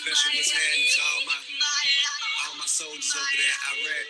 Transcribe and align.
special 0.00 0.32
was 0.32 0.48
happening 0.56 0.88
to 0.96 1.00
all 1.08 1.22
my 1.28 1.38
all 2.40 2.54
my 2.56 2.68
soldiers 2.80 3.12
over 3.20 3.36
there 3.36 3.52
in 3.52 3.68
Iraq. 3.84 4.08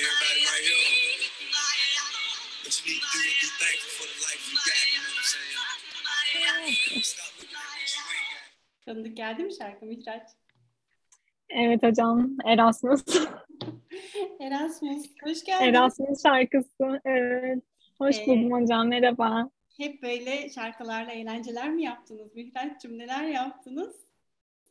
Everybody 0.00 0.40
right 0.48 0.64
here. 0.64 0.88
What 2.64 2.72
you 2.72 2.84
need 2.88 3.02
to 3.04 3.08
do 3.12 3.20
is 3.20 3.36
be 3.44 3.48
thankful 3.60 3.92
for 3.98 4.06
the 4.08 4.16
life 4.26 4.42
you 4.48 4.56
got, 4.64 4.80
you 4.92 5.00
know 5.04 5.12
what 5.12 5.20
I'm 5.20 5.28
saying? 5.36 7.04
Stop 7.04 7.32
looking 7.36 7.52
at 7.52 7.68
what 7.68 7.92
you 7.96 8.04
ain't 8.16 8.28
got. 8.32 8.48
Tanıdık 8.86 9.16
geldi 9.16 9.42
mi 9.42 9.52
şarkı 9.58 9.84
Mihraç? 9.86 10.22
Evet 11.50 11.82
hocam 11.82 12.36
Erasmus. 12.46 13.02
Erasmus. 14.40 15.06
Hoş 15.24 15.44
geldin. 15.44 15.64
Erasmus 15.74 16.22
şarkısı. 16.22 17.00
Evet. 17.04 17.58
Hoş 17.98 18.16
Ee, 18.18 18.26
buldum 18.26 18.52
hocam. 18.52 18.88
Merhaba. 18.88 19.50
Hep 19.82 20.02
böyle 20.02 20.48
şarkılarla 20.48 21.12
eğlenceler 21.12 21.70
mi 21.70 21.82
yaptınız 21.82 22.34
Mihraç'cığım? 22.34 22.98
Neler 22.98 23.24
yaptınız? 23.24 23.96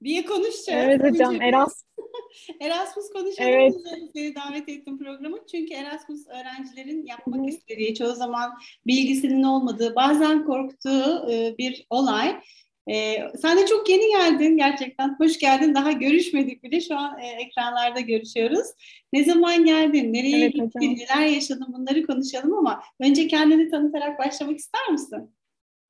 Bir 0.02 0.26
konuşacağız. 0.26 0.68
Evet 0.68 1.04
hocam 1.04 1.36
Önce- 1.36 1.46
Erasmus. 1.46 1.84
Erasmus 2.62 3.10
konuşalım. 3.10 3.50
Evet. 3.50 3.74
Seni 4.16 4.36
davet 4.36 4.70
ettim 4.70 4.98
programa. 4.98 5.38
Çünkü 5.52 5.74
Erasmus 5.74 6.28
öğrencilerin 6.28 7.06
yapmak 7.06 7.50
istediği, 7.50 7.96
çoğu 7.96 8.16
zaman 8.16 8.52
bilgisinin 8.88 9.44
olmadığı, 9.44 9.96
bazen 9.96 10.46
korktuğu 10.46 11.32
e, 11.32 11.56
bir 11.58 11.86
olay. 11.90 12.42
E, 12.90 13.16
sen 13.42 13.58
de 13.58 13.66
çok 13.66 13.90
yeni 13.90 14.12
geldin 14.12 14.58
gerçekten. 14.58 15.16
Hoş 15.20 15.40
geldin. 15.40 15.76
Daha 15.76 15.92
görüşmedik 15.92 16.64
bile. 16.64 16.82
Şu 16.82 16.98
an 16.98 17.20
e, 17.20 17.28
ekranlarda 17.28 18.00
görüşüyoruz. 18.00 18.68
Ne 19.14 19.24
zaman 19.24 19.66
geldin? 19.66 20.14
Nereye 20.14 20.38
Evet 20.38 20.54
gittin? 20.54 20.66
hocam. 20.66 20.96
Neler 20.96 21.26
yaşadın? 21.26 21.74
Bunları 21.74 22.08
konuşalım 22.08 22.54
ama 22.58 22.82
önce 23.00 23.28
kendini 23.28 23.70
tanıtarak 23.70 24.20
başlamak 24.20 24.58
ister 24.58 24.88
misin? 24.92 25.36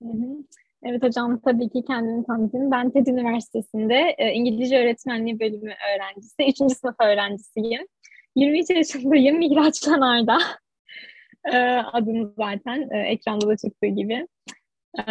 Hı 0.04 0.08
hı. 0.10 0.44
Evet 0.84 1.04
hocam 1.04 1.40
tabii 1.46 1.70
ki 1.70 1.84
kendimi 1.88 2.26
tanıtayım. 2.26 2.72
Ben 2.72 2.92
TED 2.92 3.08
Üniversitesi'nde 3.08 4.16
e, 4.18 4.34
İngilizce 4.34 4.78
öğretmenliği 4.80 5.40
bölümü 5.40 5.74
öğrencisi, 5.96 6.44
3. 6.48 6.58
sınıf 6.58 6.96
öğrencisiyim. 7.04 7.88
23 8.36 8.70
yaşındayım, 8.70 9.38
Mihraç 9.38 9.82
Çanar'da. 9.82 10.38
E, 11.54 11.58
adım 11.94 12.34
zaten 12.38 12.90
e, 12.92 12.98
ekranda 13.00 13.48
da 13.48 13.58
çıktığı 13.58 13.88
gibi. 13.88 14.28
E, 15.00 15.04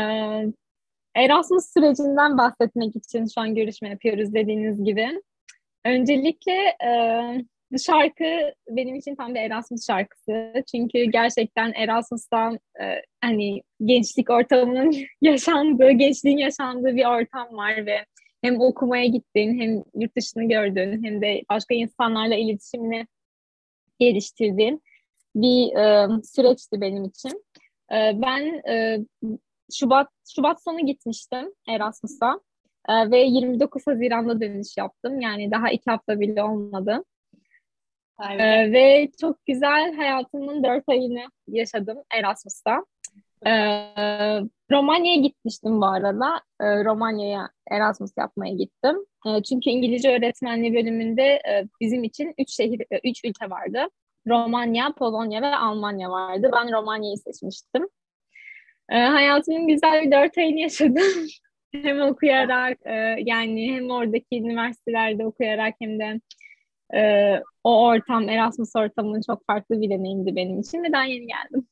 Erasmus 1.16 1.72
sürecinden 1.72 2.38
bahsetmek 2.38 2.96
için 2.96 3.26
şu 3.34 3.40
an 3.40 3.54
görüşme 3.54 3.88
yapıyoruz 3.88 4.34
dediğiniz 4.34 4.84
gibi. 4.84 5.08
Öncelikle 5.84 6.52
e, 6.84 6.90
bu 7.72 7.78
şarkı 7.78 8.52
benim 8.68 8.94
için 8.94 9.14
tam 9.16 9.34
bir 9.34 9.40
Erasmus 9.40 9.86
şarkısı. 9.86 10.52
Çünkü 10.70 11.04
gerçekten 11.04 11.72
Erasmus'tan 11.76 12.58
e, 12.80 13.02
hani 13.20 13.62
gençlik 13.84 14.30
ortamının 14.30 14.94
yaşandığı, 15.20 15.90
gençliğin 15.90 16.38
yaşandığı 16.38 16.96
bir 16.96 17.04
ortam 17.04 17.56
var 17.56 17.86
ve 17.86 18.04
hem 18.42 18.60
okumaya 18.60 19.06
gittin, 19.06 19.60
hem 19.60 19.82
yurt 20.02 20.16
dışını 20.16 20.48
gördün, 20.48 21.04
hem 21.04 21.22
de 21.22 21.42
başka 21.50 21.74
insanlarla 21.74 22.34
iletişimini 22.34 23.06
geliştirdiğin 23.98 24.82
bir 25.34 25.76
e, 25.76 26.08
süreçti 26.24 26.80
benim 26.80 27.04
için. 27.04 27.44
E, 27.92 27.96
ben 28.14 28.62
e, 28.68 28.98
Şubat 29.72 30.08
Şubat 30.34 30.62
sonu 30.62 30.86
gitmiştim 30.86 31.52
Erasmus'a 31.68 32.40
E, 32.88 33.10
ve 33.10 33.18
29 33.18 33.86
Haziran'da 33.86 34.40
dönüş 34.40 34.76
yaptım. 34.76 35.20
Yani 35.20 35.50
daha 35.50 35.70
iki 35.70 35.90
hafta 35.90 36.20
bile 36.20 36.42
olmadı. 36.42 37.04
Ee, 38.28 38.72
ve 38.72 39.10
çok 39.20 39.46
güzel 39.46 39.94
hayatımın 39.94 40.64
dört 40.64 40.88
ayını 40.88 41.22
yaşadım 41.48 41.98
Erasmus'ta. 42.14 42.84
Ee, 43.46 43.50
Romanya'ya 44.70 45.20
gitmiştim 45.20 45.80
bu 45.80 45.86
arada. 45.86 46.40
Ee, 46.60 46.84
Romanya'ya 46.84 47.50
Erasmus 47.70 48.10
yapmaya 48.18 48.54
gittim. 48.54 48.96
Ee, 49.26 49.42
çünkü 49.42 49.70
İngilizce 49.70 50.16
öğretmenliği 50.16 50.74
bölümünde 50.74 51.22
e, 51.22 51.64
bizim 51.80 52.04
için 52.04 52.34
üç 52.38 52.50
şehir, 52.50 52.80
e, 52.90 53.00
üç 53.04 53.24
ülke 53.24 53.50
vardı. 53.50 53.86
Romanya, 54.28 54.92
Polonya 54.92 55.42
ve 55.42 55.56
Almanya 55.56 56.10
vardı. 56.10 56.50
Ben 56.52 56.72
Romanya'yı 56.72 57.16
seçmiştim. 57.18 57.88
Ee, 58.90 58.98
hayatımın 58.98 59.68
güzel 59.68 60.02
bir 60.02 60.12
dört 60.12 60.38
ayını 60.38 60.60
yaşadım. 60.60 61.04
hem 61.72 62.00
okuyarak 62.00 62.78
e, 62.84 62.94
yani 63.26 63.74
hem 63.74 63.90
oradaki 63.90 64.36
üniversitelerde 64.38 65.26
okuyarak 65.26 65.74
hem 65.80 65.98
de 66.00 66.20
e, 66.94 67.00
o 67.64 67.86
ortam, 67.86 68.28
Erasmus 68.28 68.76
ortamının 68.76 69.20
çok 69.26 69.46
farklı 69.46 69.80
bir 69.80 69.90
deneyimdi 69.90 70.36
benim 70.36 70.60
için 70.60 70.82
ve 70.82 70.92
ben 70.92 71.04
yeni 71.04 71.26
geldim. 71.26 71.68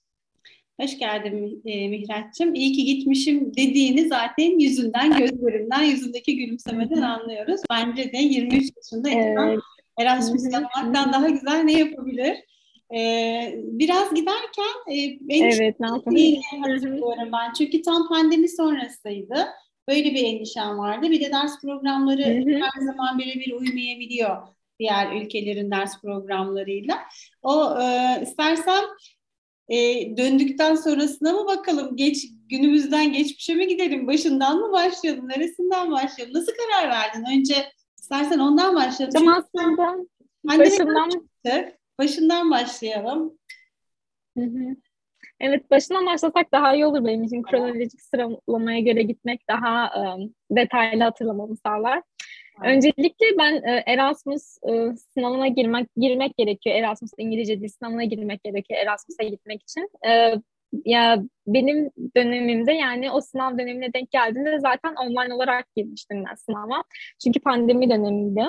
Hoş 0.80 0.98
geldin 0.98 1.62
e, 1.64 1.88
Mihrat'cığım. 1.88 2.54
İyi 2.54 2.72
ki 2.72 2.84
gitmişim 2.84 3.54
dediğini 3.54 4.08
zaten 4.08 4.58
yüzünden, 4.58 5.18
gözlerinden, 5.18 5.82
yüzündeki 5.82 6.36
gülümsemeden 6.36 7.02
anlıyoruz. 7.02 7.60
Bence 7.70 8.12
de 8.12 8.18
23 8.18 8.70
yaşında 8.76 9.08
insan 9.08 9.48
Evet. 9.48 9.60
Erasmus 10.00 10.52
yapmaktan 10.52 11.12
daha 11.12 11.28
güzel 11.28 11.62
ne 11.62 11.72
yapabilir? 11.72 12.36
Ee, 12.96 13.54
biraz 13.56 14.14
giderken 14.14 14.92
e, 14.92 15.18
benim 15.20 15.50
Evet, 15.60 15.76
hatırlıyorum 15.80 17.32
ben. 17.32 17.52
Çünkü 17.58 17.82
tam 17.82 18.08
pandemi 18.08 18.48
sonrasıydı. 18.48 19.46
Böyle 19.88 20.04
bir 20.04 20.24
endişem 20.24 20.78
vardı. 20.78 21.10
Bir 21.10 21.20
de 21.20 21.32
ders 21.32 21.60
programları 21.60 22.22
her 22.62 22.86
zaman 22.86 23.18
birebir 23.18 23.52
uymayabiliyor 23.52 24.36
diğer 24.78 25.16
ülkelerin 25.16 25.70
ders 25.70 26.00
programlarıyla. 26.02 26.98
O 27.42 27.80
e, 27.80 28.18
istersen 28.22 28.84
e, 29.68 29.76
döndükten 30.16 30.74
sonrasına 30.74 31.32
mı 31.32 31.46
bakalım? 31.46 31.96
Geç 31.96 32.26
günümüzden 32.48 33.12
geçmişe 33.12 33.54
mi 33.54 33.66
gidelim? 33.66 34.06
Başından 34.06 34.58
mı 34.58 34.72
başlayalım? 34.72 35.28
Neresinden 35.28 35.90
başlayalım? 35.90 36.34
Nasıl 36.34 36.52
karar 36.52 36.88
verdin? 36.88 37.24
Önce 37.38 37.54
istersen 38.00 38.38
ondan 38.38 38.74
başlayalım. 38.74 39.14
Çünkü 39.18 39.30
aslında 39.30 39.96
başından 40.44 41.10
çıktık. 41.10 41.77
Başından 41.98 42.50
başlayalım. 42.50 43.38
Hı 44.38 44.44
hı. 44.44 44.76
Evet, 45.40 45.70
başından 45.70 46.06
başlasak 46.06 46.52
daha 46.52 46.74
iyi 46.74 46.86
olur 46.86 47.04
benim 47.04 47.24
için. 47.24 47.42
Kronolojik 47.42 48.02
sıralamaya 48.02 48.80
göre 48.80 49.02
gitmek 49.02 49.48
daha 49.48 49.86
e, 49.86 50.02
detaylı 50.50 51.02
hatırlamamı 51.02 51.56
sağlar. 51.56 52.02
Öncelikle 52.64 53.26
ben 53.38 53.54
e, 53.54 53.82
Erasmus 53.86 54.58
e, 54.68 54.96
sınavına 55.14 55.48
girmek 55.48 55.88
girmek 55.96 56.36
gerekiyor. 56.36 56.76
Erasmus 56.76 57.10
İngilizce 57.18 57.60
dil 57.60 57.68
sınavına 57.68 58.04
girmek 58.04 58.44
gerekiyor 58.44 58.80
Erasmus'a 58.80 59.22
gitmek 59.22 59.62
için. 59.62 59.88
E, 60.08 60.34
ya 60.84 61.22
benim 61.46 61.90
dönemimde 62.16 62.72
yani 62.72 63.10
o 63.10 63.20
sınav 63.20 63.58
dönemine 63.58 63.92
denk 63.92 64.10
geldiğinde 64.10 64.60
zaten 64.60 64.94
online 64.94 65.34
olarak 65.34 65.74
girmiştim 65.76 66.24
ben 66.24 66.34
sınava. 66.34 66.82
Çünkü 67.22 67.40
pandemi 67.40 67.90
dönemiydi. 67.90 68.42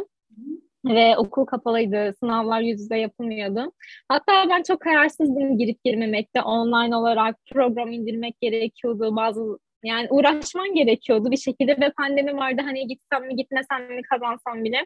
Ve 0.86 1.18
okul 1.18 1.46
kapalıydı, 1.46 2.14
sınavlar 2.20 2.62
yüz 2.62 2.82
yüze 2.82 2.98
yapılmıyordu. 2.98 3.72
Hatta 4.10 4.50
ben 4.50 4.64
çok 4.64 4.82
kararsızdım 4.82 5.58
girip 5.58 5.84
girmemekte. 5.84 6.42
Online 6.42 6.96
olarak 6.96 7.36
program 7.52 7.92
indirmek 7.92 8.42
gerekiyordu. 8.42 9.16
Bazı 9.16 9.60
yani 9.84 10.08
uğraşman 10.10 10.74
gerekiyordu 10.74 11.32
bir 11.32 11.38
şekilde 11.38 11.72
ve 11.82 11.92
pandemi 11.98 12.38
vardı 12.38 12.62
hani 12.66 12.88
gitsem 12.88 13.28
mi 13.28 13.36
gitmesem 13.36 13.96
mi 13.96 14.02
kazansam 14.02 14.64
bile. 14.64 14.86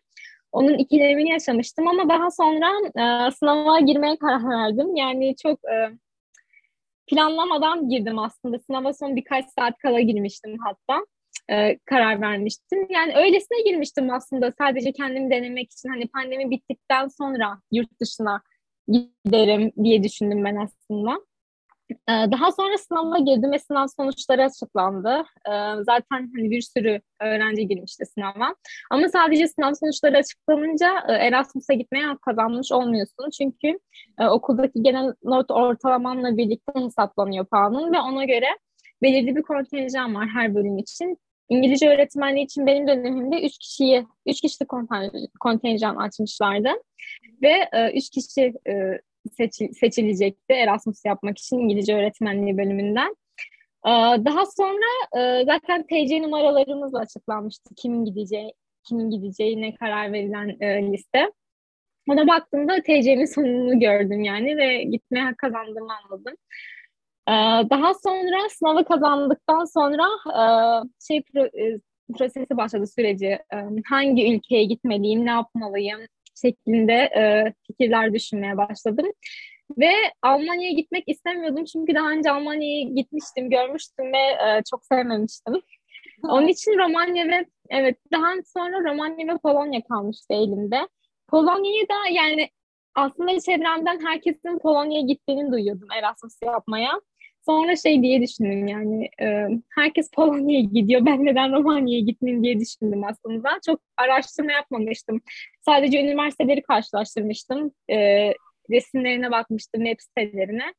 Onun 0.52 0.78
ikilemini 0.78 1.30
yaşamıştım 1.30 1.88
ama 1.88 2.10
daha 2.10 2.32
sonra 2.32 2.72
e, 3.28 3.32
sınava 3.32 3.80
girmeye 3.80 4.18
karar 4.18 4.50
verdim. 4.50 4.96
Yani 4.96 5.36
çok 5.44 5.60
e, 5.74 5.90
planlamadan 7.08 7.90
girdim 7.90 8.20
aslında. 8.20 8.60
Sınava 8.60 8.94
son 8.94 9.16
birkaç 9.16 9.46
saat 9.60 9.78
kala 9.78 10.00
girmiştim 10.00 10.58
hatta. 10.66 11.06
E, 11.52 11.78
karar 11.86 12.22
vermiştim. 12.22 12.88
Yani 12.90 13.16
öylesine 13.16 13.62
girmiştim 13.66 14.14
aslında 14.14 14.52
sadece 14.52 14.92
kendimi 14.92 15.30
denemek 15.32 15.72
için. 15.72 15.90
Hani 15.90 16.08
pandemi 16.08 16.52
bittikten 16.52 17.08
sonra 17.08 17.60
yurt 17.72 18.00
dışına 18.02 18.42
giderim 18.88 19.72
diye 19.84 20.04
düşündüm 20.04 20.44
ben 20.46 20.56
aslında. 20.56 21.20
Ee, 21.92 22.12
Daha 22.32 22.52
sonra 22.52 22.78
sınava 22.78 23.18
girdim 23.18 23.52
ve 23.52 23.60
sınav 23.60 23.88
sonuçları 23.88 24.44
açıklandı. 24.44 25.24
Ee, 25.48 25.84
Zaten 25.84 26.32
hani 26.36 26.52
bir 26.52 26.62
sürü 26.62 27.02
öğrenci 27.22 27.68
girmişti 27.68 28.06
sınava. 28.06 28.56
Ama 28.92 29.10
sadece 29.10 29.48
sınav 29.48 29.74
sonuçları 29.74 30.18
açıklanınca 30.18 30.88
e, 31.10 31.14
Erasmus'a 31.14 31.74
gitmeye 31.74 32.06
kazanmış 32.26 32.72
olmuyorsun. 32.72 33.30
Çünkü 33.38 33.80
e, 34.20 34.28
okuldaki 34.28 34.84
genel 34.84 35.14
not 35.24 35.52
ortalamanla 35.52 36.38
birlikte 36.38 36.72
hesaplanıyor 36.76 37.46
puanın 37.46 37.94
ve 37.94 38.00
ona 38.00 38.26
göre 38.26 38.48
belirli 39.02 39.36
bir 39.36 39.42
kontenjan 39.42 40.16
var 40.16 40.28
her 40.28 40.56
bölüm 40.56 40.78
için. 40.78 41.18
İngilizce 41.54 41.90
öğretmenliği 41.90 42.46
için 42.46 42.66
benim 42.66 42.88
dönemimde 42.88 43.42
3 43.42 43.58
kişiyi, 43.58 44.06
3 44.26 44.42
kişilik 44.42 44.70
konten- 44.70 45.12
kontenjan 45.40 45.96
açmışlardı. 45.96 46.70
Ve 47.42 47.54
3 47.94 48.10
kişi 48.10 48.54
e, 48.68 48.74
seçi- 49.38 49.74
seçilecekti 49.74 50.54
Erasmus 50.54 51.06
yapmak 51.06 51.38
için 51.38 51.58
İngilizce 51.60 51.96
öğretmenliği 51.96 52.58
bölümünden. 52.58 53.16
Ee, 53.86 53.90
Daha 54.26 54.46
sonra 54.46 55.20
e, 55.22 55.46
zaten 55.46 55.84
TC 55.88 56.22
numaralarımızla 56.22 57.00
açıklanmıştı 57.00 57.76
kimin 57.76 58.06
gideceği, 58.06 58.54
kimin 58.88 59.10
gideceğine 59.10 59.76
karar 59.76 60.14
verilen 60.14 60.58
e, 60.60 60.92
liste. 60.92 61.32
Ona 62.10 62.28
baktığımda 62.28 62.82
TC'nin 62.82 63.26
sonunu 63.26 63.80
gördüm 63.80 64.24
yani 64.24 64.58
ve 64.58 64.84
gitmeye 64.84 65.24
hak 65.26 65.38
kazandığımı 65.38 65.94
anladım. 66.04 66.34
Ee, 67.28 67.32
Daha 67.70 67.94
sonra 67.94 68.50
sınavı 68.50 68.86
kazandıktan 68.86 69.66
sonra 69.66 70.08
e, 70.28 70.42
şey 71.08 71.18
e, 71.18 71.80
prosesi 72.18 72.58
başladı 72.58 72.88
süreci. 72.88 73.26
E, 73.28 73.58
hangi 73.90 74.36
ülkeye 74.36 74.64
gitmeliyim, 74.64 75.26
ne 75.26 75.32
yapmalıyım 75.32 76.00
şeklinde 76.42 77.10
fikirler 77.68 78.14
düşünmeye 78.14 78.58
başladım. 78.58 79.06
Ve 79.78 79.92
Almanya'ya 80.22 80.74
gitmek 80.74 81.04
istemiyordum 81.08 81.66
çünkü 81.66 81.96
daha 81.96 82.10
önce 82.10 82.32
Almanya'ya 82.32 82.84
gitmiştim, 82.90 83.50
görmüştüm 83.50 84.06
ve 84.06 84.62
çok 84.72 84.86
sevmemiştim. 84.86 85.54
Onun 86.24 86.48
için 86.48 86.78
Romanya 86.78 87.28
ve 87.28 87.46
evet 87.70 87.98
daha 88.12 88.32
sonra 88.58 88.92
Romanya 88.92 89.34
ve 89.34 89.38
Polonya 89.38 89.82
kalmıştı 89.84 90.34
elimde. 90.34 90.88
Polonya'yı 91.28 91.90
da 91.90 92.10
yani 92.12 92.50
aslında 92.96 93.40
çevremden 93.40 94.06
herkesin 94.06 94.60
Polonya'ya 94.60 95.06
gittiğini 95.06 95.52
duyuyordum 95.52 95.88
Erasmus 95.92 96.36
yapmaya. 96.44 97.02
Sonra 97.46 97.76
şey 97.76 98.04
diye 98.04 98.22
düşündüm 98.22 98.68
yani 98.68 99.10
e, 99.22 99.48
herkes 99.70 100.12
Polonya'ya 100.12 100.62
gidiyor 100.62 101.06
ben 101.06 101.26
neden 101.26 101.52
Romanya'ya 101.52 102.00
gitmeyeyim 102.00 102.44
diye 102.44 102.60
düşündüm 102.60 103.04
aslında. 103.04 103.50
Çok 103.66 103.82
araştırma 103.98 104.52
yapmamıştım. 104.52 105.22
Sadece 105.66 106.04
üniversiteleri 106.04 106.62
karşılaştırmıştım. 106.62 107.72
E, 107.90 108.30
resimlerine 108.72 109.32
bakmıştım 109.32 109.86
web 109.86 110.00
sitelerine. 110.00 110.74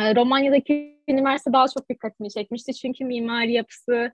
E, 0.00 0.14
Romanya'daki 0.14 1.00
üniversite 1.08 1.52
daha 1.52 1.66
çok 1.78 1.90
dikkatimi 1.90 2.30
çekmişti 2.30 2.74
çünkü 2.74 3.04
mimari 3.04 3.52
yapısı 3.52 4.12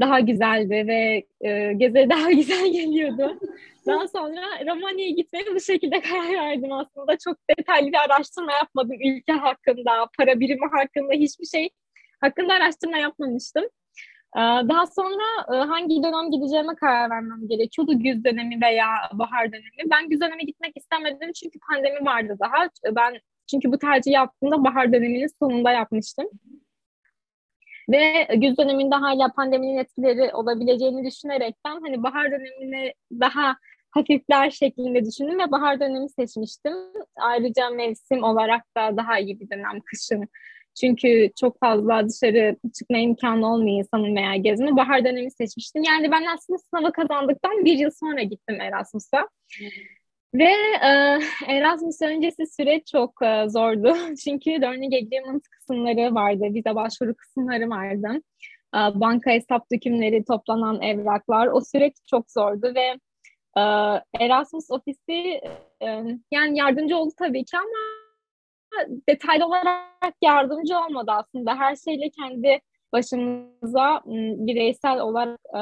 daha 0.00 0.20
güzeldi 0.20 0.84
ve 0.86 1.24
e, 1.48 1.72
gezi 1.72 2.10
daha 2.10 2.30
güzel 2.32 2.72
geliyordu. 2.72 3.38
Daha 3.86 4.08
sonra 4.08 4.42
Romanya'ya 4.66 5.10
gitmeye 5.10 5.44
bu 5.54 5.60
şekilde 5.60 6.00
karar 6.00 6.32
verdim 6.32 6.72
aslında. 6.72 7.18
Çok 7.24 7.36
detaylı 7.50 7.88
bir 7.88 8.04
araştırma 8.04 8.52
yapmadım 8.52 8.96
ülke 9.04 9.32
hakkında, 9.32 10.06
para 10.18 10.40
birimi 10.40 10.66
hakkında 10.72 11.12
hiçbir 11.12 11.46
şey 11.46 11.70
hakkında 12.20 12.54
araştırma 12.54 12.98
yapmamıştım. 12.98 13.64
Ee, 14.36 14.40
daha 14.40 14.86
sonra 14.86 15.24
e, 15.54 15.56
hangi 15.56 16.02
dönem 16.02 16.30
gideceğime 16.30 16.74
karar 16.74 17.10
vermem 17.10 17.48
gerekiyordu. 17.48 17.98
Güz 17.98 18.24
dönemi 18.24 18.62
veya 18.62 18.86
bahar 19.12 19.52
dönemi. 19.52 19.90
Ben 19.90 20.08
güz 20.08 20.20
dönemi 20.20 20.46
gitmek 20.46 20.76
istemedim 20.76 21.32
çünkü 21.32 21.58
pandemi 21.70 22.06
vardı 22.06 22.36
daha. 22.40 22.68
Ben 22.96 23.20
çünkü 23.50 23.72
bu 23.72 23.78
tercih 23.78 24.12
yaptığımda 24.12 24.64
bahar 24.64 24.92
döneminin 24.92 25.38
sonunda 25.38 25.70
yapmıştım. 25.70 26.26
Ve 27.88 28.28
güz 28.36 28.58
döneminde 28.58 28.94
hala 28.94 29.32
pandeminin 29.32 29.78
etkileri 29.78 30.34
olabileceğini 30.34 31.04
düşünerekten 31.06 31.80
hani 31.80 32.02
bahar 32.02 32.30
dönemini 32.30 32.92
daha 33.12 33.56
hafifler 33.90 34.50
şeklinde 34.50 35.04
düşündüm 35.04 35.38
ve 35.38 35.50
bahar 35.50 35.80
dönemi 35.80 36.10
seçmiştim. 36.10 36.72
Ayrıca 37.16 37.70
mevsim 37.70 38.22
olarak 38.22 38.62
da 38.76 38.96
daha 38.96 39.18
iyi 39.18 39.40
bir 39.40 39.50
dönem 39.50 39.80
kışın. 39.84 40.28
Çünkü 40.80 41.30
çok 41.40 41.60
fazla 41.60 42.08
dışarı 42.08 42.56
çıkma 42.78 42.98
imkanı 42.98 43.52
olmuyor 43.52 43.78
insanın 43.78 44.16
veya 44.16 44.36
gezme. 44.36 44.76
Bahar 44.76 45.04
dönemi 45.04 45.30
seçmiştim. 45.30 45.82
Yani 45.82 46.10
ben 46.10 46.24
aslında 46.34 46.58
sınavı 46.58 46.92
kazandıktan 46.92 47.64
bir 47.64 47.78
yıl 47.78 47.90
sonra 47.90 48.22
gittim 48.22 48.60
Erasmus'a. 48.60 49.28
Ve 50.34 50.50
e, 50.82 51.18
Erasmus 51.48 52.02
öncesi 52.02 52.46
süreç 52.46 52.86
çok 52.86 53.22
e, 53.22 53.48
zordu. 53.48 53.96
Çünkü 54.24 54.50
learning 54.50 54.94
agreement 54.94 55.48
kısımları 55.48 56.14
vardı, 56.14 56.44
vize 56.44 56.74
başvuru 56.74 57.14
kısımları 57.14 57.70
vardı. 57.70 58.08
E, 58.74 58.78
banka 59.00 59.30
hesap 59.30 59.72
dökümleri, 59.72 60.24
toplanan 60.24 60.82
evraklar. 60.82 61.46
O 61.46 61.60
süreç 61.60 61.94
çok 62.10 62.30
zordu 62.30 62.72
ve 62.74 62.98
e, 63.56 63.62
Erasmus 64.24 64.70
ofisi 64.70 65.40
e, 65.82 65.86
yani 66.30 66.58
yardımcı 66.58 66.96
oldu 66.96 67.12
tabii 67.18 67.44
ki 67.44 67.56
ama 67.56 67.92
detaylı 69.08 69.46
olarak 69.46 70.14
yardımcı 70.22 70.78
olmadı 70.78 71.10
aslında. 71.10 71.58
Her 71.58 71.76
şeyle 71.76 72.10
kendi 72.10 72.60
başımıza 72.92 74.02
bireysel 74.46 75.00
olarak 75.00 75.40
e, 75.54 75.60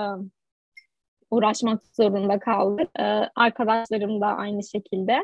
uğraşmak 1.31 1.83
zorunda 1.97 2.39
kaldık. 2.39 2.91
Ee, 2.99 3.03
arkadaşlarım 3.37 4.21
da 4.21 4.27
aynı 4.27 4.65
şekilde. 4.65 5.23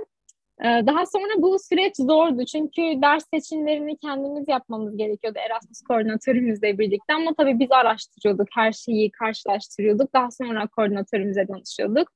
Ee, 0.60 0.64
daha 0.64 1.06
sonra 1.06 1.42
bu 1.42 1.58
süreç 1.58 1.96
zordu 1.96 2.44
çünkü 2.44 2.82
ders 3.02 3.24
seçimlerini 3.34 3.96
kendimiz 3.96 4.48
yapmamız 4.48 4.96
gerekiyordu 4.96 5.38
Erasmus 5.46 5.82
koordinatörümüzle 5.82 6.78
birlikte 6.78 7.14
ama 7.14 7.34
tabii 7.34 7.58
biz 7.58 7.72
araştırıyorduk, 7.72 8.48
her 8.54 8.72
şeyi 8.72 9.10
karşılaştırıyorduk. 9.10 10.14
Daha 10.14 10.30
sonra 10.30 10.66
koordinatörümüze 10.66 11.48
danışıyorduk. 11.48 12.08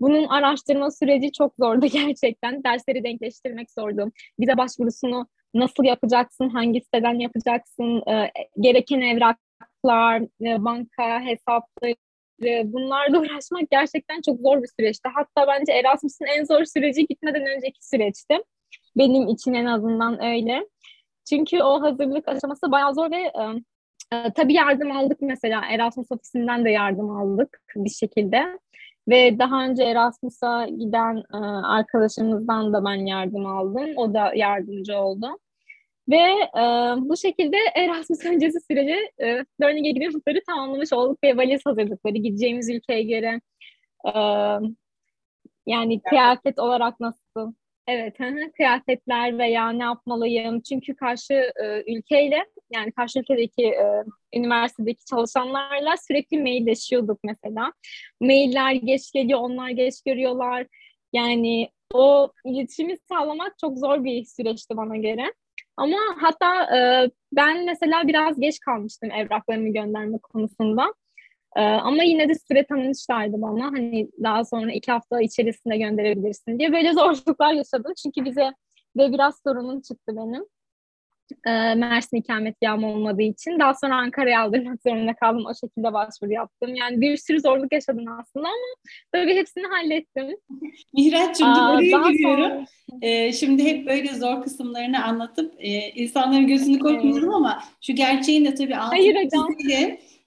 Bunun 0.00 0.28
araştırma 0.28 0.90
süreci 0.90 1.32
çok 1.32 1.54
zordu 1.58 1.86
gerçekten. 1.92 2.64
Dersleri 2.64 3.04
denkleştirmek 3.04 3.70
zordu. 3.70 4.12
Bize 4.40 4.56
başvurusunu 4.56 5.26
nasıl 5.54 5.84
yapacaksın, 5.84 6.48
hangi 6.48 6.80
siteden 6.80 7.14
yapacaksın, 7.14 8.10
e, 8.10 8.30
gereken 8.60 9.00
evraklar, 9.00 10.20
e, 10.20 10.64
banka 10.64 11.20
hesapları, 11.20 11.94
bunlarla 12.42 13.18
uğraşmak 13.20 13.70
gerçekten 13.70 14.20
çok 14.20 14.40
zor 14.40 14.62
bir 14.62 14.68
süreçti. 14.80 15.08
Hatta 15.14 15.46
bence 15.48 15.72
Erasmus'un 15.72 16.26
en 16.26 16.44
zor 16.44 16.64
süreci 16.64 17.06
gitmeden 17.06 17.46
önceki 17.56 17.88
süreçti. 17.88 18.38
Benim 18.96 19.28
için 19.28 19.54
en 19.54 19.66
azından 19.66 20.24
öyle. 20.24 20.68
Çünkü 21.28 21.62
o 21.62 21.82
hazırlık 21.82 22.28
aşaması 22.28 22.72
bayağı 22.72 22.94
zor 22.94 23.10
ve 23.10 23.16
e, 23.16 23.42
e, 24.16 24.32
tabii 24.32 24.54
yardım 24.54 24.92
aldık 24.92 25.18
mesela. 25.20 25.62
Erasmus 25.70 26.12
ofisinden 26.12 26.64
de 26.64 26.70
yardım 26.70 27.10
aldık 27.10 27.60
bir 27.76 27.90
şekilde. 27.90 28.58
Ve 29.08 29.38
daha 29.38 29.64
önce 29.64 29.82
Erasmus'a 29.82 30.66
giden 30.66 31.16
e, 31.34 31.36
arkadaşımızdan 31.66 32.72
da 32.72 32.84
ben 32.84 33.06
yardım 33.06 33.46
aldım. 33.46 33.90
O 33.96 34.14
da 34.14 34.32
yardımcı 34.34 34.96
oldu. 34.96 35.38
Ve 36.08 36.16
e, 36.58 36.62
bu 37.08 37.16
şekilde 37.16 37.56
Erasmus 37.74 38.24
öncesi 38.24 38.58
süreci 38.60 39.10
e, 39.18 39.26
learning 39.62 39.86
agreement'ları 39.86 40.40
tamamlamış 40.46 40.92
olduk 40.92 41.18
ve 41.24 41.36
valiz 41.36 41.66
hazırlıkları 41.66 42.14
gideceğimiz 42.14 42.70
ülkeye 42.70 43.02
göre 43.02 43.40
e, 44.06 44.12
yani 45.66 46.00
kıyafet 46.00 46.58
olarak 46.58 47.00
nasıl 47.00 47.52
Evet, 47.88 48.16
kıyafetler 48.56 49.38
veya 49.38 49.70
ne 49.70 49.82
yapmalıyım? 49.82 50.60
Çünkü 50.60 50.96
karşı 50.96 51.34
e, 51.34 51.94
ülkeyle 51.96 52.46
yani 52.70 52.92
karşı 52.92 53.18
ülkedeki 53.18 53.66
e, 53.66 54.04
üniversitedeki 54.34 55.04
çalışanlarla 55.04 55.94
sürekli 56.08 56.42
mailleşiyorduk 56.42 57.18
mesela. 57.24 57.72
Mailler 58.20 58.72
geç 58.72 59.12
geliyor, 59.12 59.40
onlar 59.40 59.68
geç 59.68 59.94
görüyorlar. 60.06 60.66
Yani 61.12 61.68
o 61.94 62.32
iletişimi 62.44 62.96
sağlamak 63.08 63.58
çok 63.58 63.78
zor 63.78 64.04
bir 64.04 64.24
süreçti 64.24 64.76
bana 64.76 64.96
göre. 64.96 65.32
Ama 65.78 65.96
hatta 66.20 66.76
e, 66.76 67.10
ben 67.32 67.64
mesela 67.64 68.08
biraz 68.08 68.40
geç 68.40 68.60
kalmıştım 68.60 69.10
evraklarımı 69.10 69.68
gönderme 69.72 70.18
konusunda. 70.18 70.94
E, 71.56 71.60
ama 71.60 72.02
yine 72.02 72.28
de 72.28 72.34
süre 72.34 72.66
tanımışlardı 72.66 73.42
bana. 73.42 73.64
Hani 73.64 74.10
daha 74.22 74.44
sonra 74.44 74.72
iki 74.72 74.92
hafta 74.92 75.20
içerisinde 75.20 75.78
gönderebilirsin 75.78 76.58
diye. 76.58 76.72
Böyle 76.72 76.92
zorluklar 76.94 77.52
yaşadım. 77.52 77.92
Çünkü 78.02 78.24
bize 78.24 78.52
ve 78.96 79.12
biraz 79.12 79.40
sorunum 79.44 79.80
çıktı 79.80 80.12
benim 80.16 80.44
e, 81.46 81.74
Mersin 81.74 82.16
ikametgahım 82.16 82.84
olmadığı 82.84 83.22
için. 83.22 83.58
Daha 83.58 83.74
sonra 83.74 83.96
Ankara'ya 83.96 84.42
aldırmak 84.42 84.82
zorunda 84.82 85.14
kaldım. 85.14 85.44
O 85.46 85.54
şekilde 85.54 85.92
başvuru 85.92 86.32
yaptım. 86.32 86.74
Yani 86.74 87.00
bir 87.00 87.16
sürü 87.16 87.40
zorluk 87.40 87.72
yaşadım 87.72 88.04
aslında 88.20 88.48
ama 88.48 88.74
tabii 89.12 89.34
hepsini 89.34 89.66
hallettim. 89.66 90.36
Mihrat'cığım 90.94 91.48
oraya 91.48 92.10
giriyorum. 92.10 92.42
Sonra... 92.42 92.66
Ee, 93.02 93.32
şimdi 93.32 93.64
hep 93.64 93.86
böyle 93.86 94.14
zor 94.14 94.42
kısımlarını 94.42 95.04
anlatıp 95.04 95.54
e, 95.58 95.68
insanların 95.90 96.46
gözünü 96.46 96.78
korkmuyorum 96.78 97.24
evet. 97.24 97.34
ama 97.34 97.62
şu 97.80 97.92
gerçeğin 97.92 98.44
de 98.44 98.54
tabii 98.54 98.76
altı 98.76 98.88
Hayır 98.88 99.16
hocam. 99.24 99.46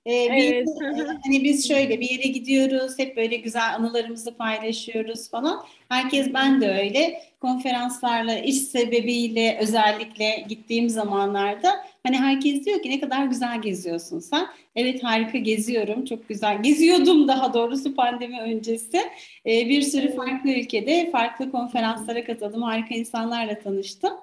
Ee, 0.05 0.13
evet. 0.13 0.67
bir, 0.67 1.05
hani 1.23 1.43
biz 1.43 1.67
şöyle 1.67 1.99
bir 1.99 2.09
yere 2.09 2.27
gidiyoruz, 2.27 2.99
hep 2.99 3.17
böyle 3.17 3.35
güzel 3.35 3.75
anılarımızı 3.75 4.37
paylaşıyoruz 4.37 5.29
falan. 5.29 5.63
Herkes 5.89 6.33
ben 6.33 6.61
de 6.61 6.69
öyle 6.69 7.21
konferanslarla 7.41 8.39
iş 8.39 8.57
sebebiyle 8.57 9.57
özellikle 9.61 10.45
gittiğim 10.49 10.89
zamanlarda 10.89 11.85
hani 12.03 12.17
herkes 12.17 12.65
diyor 12.65 12.81
ki 12.81 12.89
ne 12.89 12.99
kadar 12.99 13.25
güzel 13.25 13.61
geziyorsun 13.61 14.19
sen. 14.19 14.47
Evet 14.75 15.03
harika 15.03 15.37
geziyorum, 15.37 16.05
çok 16.05 16.29
güzel. 16.29 16.63
Geziyordum 16.63 17.27
daha 17.27 17.53
doğrusu 17.53 17.95
pandemi 17.95 18.41
öncesi. 18.41 18.97
Ee, 19.45 19.69
bir 19.69 19.81
sürü 19.81 20.15
farklı 20.15 20.51
ülkede 20.51 21.11
farklı 21.11 21.51
konferanslara 21.51 22.23
katıldım, 22.23 22.61
harika 22.61 22.95
insanlarla 22.95 23.59
tanıştım. 23.59 24.13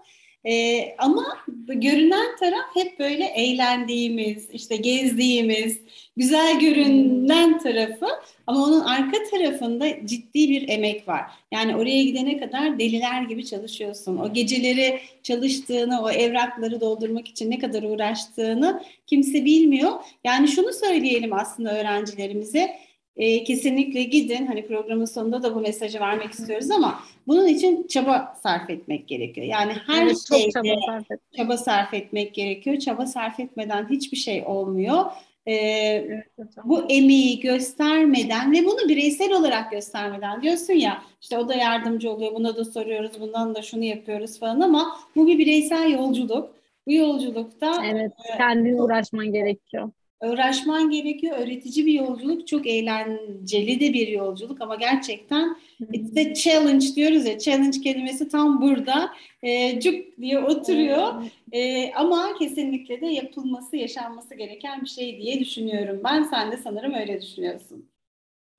Ee, 0.47 0.95
ama 0.99 1.25
görünen 1.67 2.37
taraf 2.41 2.67
hep 2.75 2.99
böyle 2.99 3.25
eğlendiğimiz, 3.25 4.51
işte 4.53 4.77
gezdiğimiz, 4.77 5.81
güzel 6.17 6.61
görünen 6.61 7.59
tarafı 7.59 8.07
ama 8.47 8.65
onun 8.65 8.81
arka 8.81 9.17
tarafında 9.31 10.07
ciddi 10.07 10.51
bir 10.51 10.69
emek 10.69 11.09
var. 11.09 11.23
Yani 11.53 11.77
oraya 11.77 12.03
gidene 12.05 12.41
kadar 12.41 12.79
deliler 12.79 13.23
gibi 13.23 13.47
çalışıyorsun. 13.47 14.17
O 14.19 14.33
geceleri 14.33 15.01
çalıştığını, 15.23 16.03
o 16.03 16.11
evrakları 16.11 16.81
doldurmak 16.81 17.29
için 17.29 17.51
ne 17.51 17.59
kadar 17.59 17.83
uğraştığını 17.83 18.83
kimse 19.07 19.45
bilmiyor. 19.45 19.93
Yani 20.25 20.49
şunu 20.49 20.73
söyleyelim 20.73 21.33
aslında 21.33 21.79
öğrencilerimize 21.81 22.77
e, 23.19 23.45
kesinlikle 23.45 24.03
gidin. 24.03 24.47
Hani 24.47 24.67
programın 24.67 25.05
sonunda 25.05 25.43
da 25.43 25.55
bu 25.55 25.61
mesajı 25.61 26.01
vermek 26.01 26.33
istiyoruz 26.33 26.71
ama 26.71 27.01
bunun 27.27 27.47
için 27.47 27.87
çaba 27.87 28.35
sarf 28.43 28.71
etmek 28.71 29.09
gerekiyor. 29.09 29.47
Yani 29.47 29.73
her 29.87 30.07
evet, 30.07 30.17
şeyde 30.29 30.51
çaba 30.51 30.81
sarf, 30.87 31.21
çaba 31.37 31.57
sarf 31.57 31.95
etmek 31.95 32.35
gerekiyor. 32.35 32.79
Çaba 32.79 33.07
sarf 33.07 33.41
etmeden 33.41 33.91
hiçbir 33.91 34.17
şey 34.17 34.45
olmuyor. 34.47 35.05
e, 35.49 36.25
hocam. 36.37 36.65
bu 36.65 36.83
emeği 36.89 37.41
göstermeden 37.41 38.53
ve 38.53 38.65
bunu 38.65 38.89
bireysel 38.89 39.33
olarak 39.33 39.71
göstermeden 39.71 40.43
diyorsun 40.43 40.73
ya 40.73 41.03
işte 41.21 41.39
o 41.39 41.49
da 41.49 41.55
yardımcı 41.55 42.11
oluyor 42.11 42.35
buna 42.35 42.57
da 42.57 42.65
soruyoruz 42.65 43.21
bundan 43.21 43.55
da 43.55 43.63
şunu 43.63 43.85
yapıyoruz 43.85 44.39
falan 44.39 44.61
ama 44.61 44.97
bu 45.17 45.27
bir 45.27 45.39
bireysel 45.39 45.91
yolculuk. 45.91 46.59
Bu 46.87 46.93
yolculukta 46.93 47.85
Evet, 47.87 48.13
kendin 48.37 48.79
uğraşman 48.79 49.33
gerekiyor. 49.33 49.91
Uğraşman 50.21 50.91
gerekiyor. 50.91 51.37
Öğretici 51.39 51.87
bir 51.87 51.93
yolculuk, 51.93 52.47
çok 52.49 52.67
eğlenceli 52.67 53.81
de 53.81 53.93
bir 53.93 54.09
yolculuk 54.09 54.61
ama 54.61 54.75
gerçekten 54.75 55.57
it's 55.93 56.17
a 56.17 56.35
challenge 56.35 56.87
diyoruz 56.97 57.27
ya. 57.27 57.39
Challenge 57.39 57.81
kelimesi 57.81 58.29
tam 58.29 58.61
burada 58.61 59.11
e, 59.43 59.81
cuk 59.81 59.95
diye 60.21 60.39
oturuyor. 60.39 61.23
E, 61.53 61.93
ama 61.93 62.35
kesinlikle 62.39 63.01
de 63.01 63.07
yapılması, 63.07 63.77
yaşanması 63.77 64.35
gereken 64.35 64.81
bir 64.83 64.89
şey 64.89 65.19
diye 65.19 65.41
düşünüyorum 65.41 66.01
ben. 66.05 66.23
Sen 66.23 66.53
de 66.53 66.57
sanırım 66.57 66.95
öyle 66.95 67.23
düşünüyorsun. 67.23 67.89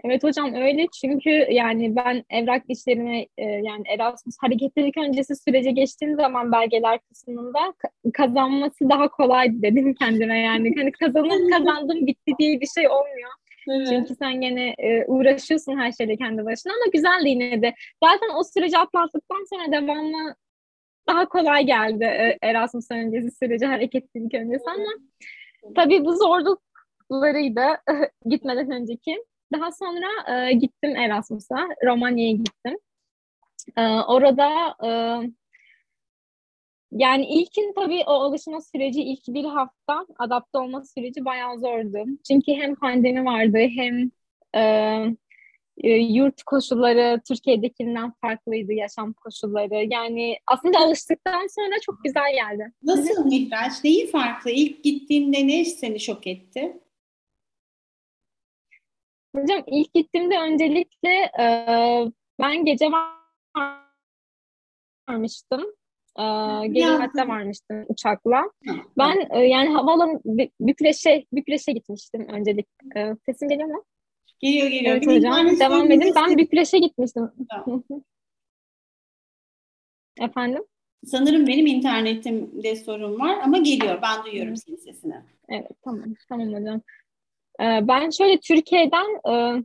Evet 0.03 0.24
hocam 0.24 0.53
öyle 0.53 0.88
çünkü 1.01 1.29
yani 1.29 1.96
ben 1.96 2.24
evrak 2.29 2.63
işlerine 2.70 3.27
e, 3.38 3.44
yani 3.46 3.84
Erasmus 3.88 4.36
hareketlilik 4.41 4.98
öncesi 4.98 5.36
sürece 5.36 5.72
geçtiğim 5.72 6.15
zaman 6.15 6.51
belgeler 6.51 7.00
kısmında 7.00 7.60
ka- 7.60 8.12
kazanması 8.13 8.89
daha 8.89 9.08
kolay 9.08 9.62
dedim 9.62 9.94
kendime 9.94 10.39
yani 10.39 10.74
hani 10.77 10.91
kazanım 10.91 11.50
kazandım 11.51 12.08
bitti 12.08 12.32
diye 12.39 12.62
bir 12.62 12.68
şey 12.68 12.88
olmuyor. 12.88 13.29
Çünkü 13.89 14.15
sen 14.15 14.41
gene 14.41 14.75
e, 14.77 15.06
uğraşıyorsun 15.08 15.77
her 15.77 15.91
şeyle 15.91 16.18
kendi 16.18 16.46
başına 16.46 16.74
ama 16.74 16.91
güzeldi 16.94 17.29
yine 17.29 17.62
de. 17.62 17.74
Zaten 18.03 18.29
o 18.39 18.44
süreci 18.44 18.77
atlattıktan 18.77 19.46
sonra 19.50 19.72
devamlı 19.72 20.36
daha 21.08 21.29
kolay 21.29 21.65
geldi 21.65 22.03
e, 22.03 22.38
Erasmus 22.41 22.91
öncesi 22.91 23.32
süreci 23.32 23.65
hareketlilik 23.65 24.34
öncesi 24.34 24.70
ama 24.70 24.89
tabii 25.75 26.06
bu 26.06 26.15
zorluklarıydı 26.15 27.62
gitmeden 28.25 28.72
önceki. 28.72 29.24
Daha 29.53 29.72
sonra 29.72 30.08
e, 30.50 30.53
gittim 30.53 30.96
Erasmus'a, 30.96 31.68
Romanya'ya 31.86 32.32
gittim. 32.32 32.77
E, 33.77 33.82
orada 33.82 34.75
e, 34.84 34.89
yani 36.91 37.25
ilkin 37.25 37.74
tabii 37.74 38.03
o 38.08 38.12
alışma 38.12 38.62
süreci, 38.62 39.01
ilk 39.03 39.27
bir 39.27 39.44
hafta 39.44 40.06
adapte 40.20 40.58
olma 40.58 40.84
süreci 40.84 41.25
bayağı 41.25 41.60
zordu. 41.60 42.06
Çünkü 42.27 42.51
hem 42.51 42.75
pandemi 42.75 43.25
vardı 43.25 43.58
hem 43.58 44.12
e, 44.56 44.62
e, 45.84 45.89
yurt 45.89 46.44
koşulları 46.44 47.22
Türkiye'dekinden 47.27 48.12
farklıydı, 48.22 48.74
yaşam 48.74 49.13
koşulları. 49.13 49.88
Yani 49.89 50.38
aslında 50.48 50.79
alıştıktan 50.79 51.48
sonra 51.56 51.75
çok 51.86 52.03
güzel 52.03 52.34
geldi. 52.34 52.72
Nasıl 52.84 53.25
Mihraç? 53.25 53.74
Neyi 53.84 54.08
farklı? 54.08 54.51
İlk 54.51 54.84
gittiğinde 54.84 55.48
ne 55.48 55.65
seni 55.65 56.00
şok 56.00 56.27
etti? 56.27 56.79
Hocam 59.36 59.63
ilk 59.67 59.93
gittiğimde 59.93 60.39
öncelikle 60.39 61.09
e, 61.39 61.45
ben 62.41 62.65
gece 62.65 62.86
varmıştım. 65.07 65.62
E, 66.19 66.24
Gelimat'ta 66.67 67.27
varmıştım 67.27 67.86
uçakla. 67.88 68.51
Ben 68.98 69.27
e, 69.31 69.39
yani 69.39 69.69
havaalanı 69.69 70.12
Bü- 70.13 70.51
Bükreş'e 70.59 71.25
Bükreş'e 71.33 71.71
gitmiştim 71.71 72.27
öncelik. 72.29 72.67
E, 72.95 73.15
sesim 73.25 73.50
geliyor 73.50 73.67
mu? 73.69 73.83
Geliyor 74.39 74.67
geliyor. 74.67 74.91
Evet 74.95 75.07
hocam. 75.07 75.59
Devam 75.59 75.91
edin. 75.91 76.13
Ben 76.15 76.38
Bükreş'e 76.38 76.77
gitmiştim. 76.77 77.31
Efendim? 80.21 80.63
Sanırım 81.05 81.48
benim 81.48 81.65
internetimde 81.67 82.75
sorun 82.75 83.19
var 83.19 83.38
ama 83.43 83.57
geliyor. 83.57 84.00
Ben 84.01 84.24
duyuyorum 84.25 84.55
senin 84.55 84.77
sesini. 84.77 85.15
Evet, 85.50 85.71
tamam, 85.83 86.13
tamam 86.29 86.53
hocam. 86.53 86.81
Ee, 87.61 87.87
ben 87.87 88.09
şöyle 88.09 88.39
Türkiye'den 88.39 89.31
e, 89.31 89.63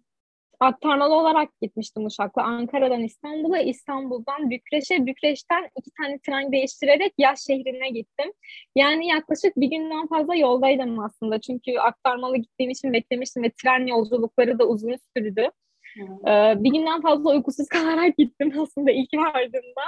aktarmalı 0.61 1.15
olarak 1.15 1.61
gitmiştim 1.63 2.07
uçakla. 2.07 2.43
Ankara'dan 2.43 3.03
İstanbul'a, 3.03 3.59
İstanbul'dan 3.59 4.51
Bükreş'e, 4.51 5.07
Bükreş'ten 5.07 5.71
iki 5.79 5.91
tane 5.91 6.19
tren 6.19 6.53
değiştirerek 6.53 7.13
yaz 7.19 7.47
şehrine 7.47 7.91
gittim. 7.91 8.33
Yani 8.77 9.07
yaklaşık 9.07 9.57
bir 9.57 9.67
günden 9.71 10.07
fazla 10.07 10.35
yoldaydım 10.35 10.99
aslında. 10.99 11.41
Çünkü 11.41 11.79
aktarmalı 11.79 12.37
gittiğim 12.37 12.71
için 12.71 12.93
beklemiştim 12.93 13.43
ve 13.43 13.51
tren 13.63 13.87
yolculukları 13.87 14.59
da 14.59 14.65
uzun 14.65 14.97
sürdü. 15.17 15.51
Ee, 15.99 16.55
bir 16.57 16.71
günden 16.71 17.03
fazla 17.03 17.31
uykusuz 17.31 17.69
kalarak 17.69 18.19
gittim 18.19 18.53
aslında 18.61 18.91
ilk 18.91 19.15
vardığımda. 19.15 19.83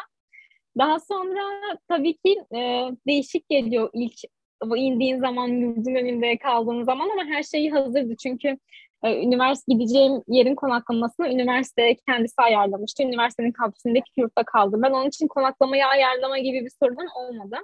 Daha 0.79 1.01
sonra 1.01 1.41
tabii 1.89 2.17
ki 2.17 2.45
e, 2.55 2.59
değişik 3.07 3.49
geliyor 3.49 3.91
ilk 3.93 4.21
bu 4.65 4.77
indiğin 4.77 5.21
zaman 5.21 5.49
yurdun 5.49 5.95
önünde 5.95 6.39
kaldığın 6.39 6.85
zaman 6.85 7.09
ama 7.09 7.25
her 7.25 7.43
şeyi 7.43 7.71
hazırdı 7.71 8.17
çünkü 8.17 8.59
e, 9.05 9.23
üniversite 9.23 9.73
gideceğim 9.75 10.23
yerin 10.29 10.55
konaklamasını 10.55 11.29
üniversite 11.29 11.97
kendisi 12.09 12.35
ayarlamıştı. 12.39 13.03
Üniversitenin 13.03 13.53
kampüsündeki 13.53 14.11
yurtta 14.17 14.43
kaldım. 14.45 14.83
Ben 14.83 14.91
onun 14.91 15.09
için 15.09 15.29
konaklamayı 15.29 15.87
ayarlama 15.87 16.39
gibi 16.39 16.65
bir 16.65 16.73
sorunum 16.83 17.07
olmadı. 17.15 17.57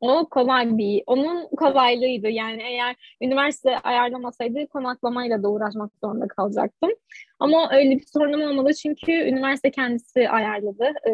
O 0.00 0.28
kolay 0.28 0.78
bir, 0.78 1.02
onun 1.06 1.48
kolaylığıydı. 1.56 2.28
Yani 2.28 2.62
eğer 2.62 3.16
üniversite 3.22 3.78
ayarlamasaydı 3.78 4.66
konaklamayla 4.66 5.42
da 5.42 5.48
uğraşmak 5.50 5.90
zorunda 6.04 6.28
kalacaktım. 6.28 6.90
Ama 7.38 7.70
öyle 7.72 7.90
bir 7.90 8.06
sorunum 8.12 8.42
olmadı 8.42 8.74
çünkü 8.74 9.12
üniversite 9.12 9.70
kendisi 9.70 10.28
ayarladı. 10.28 10.84
Ee, 11.08 11.12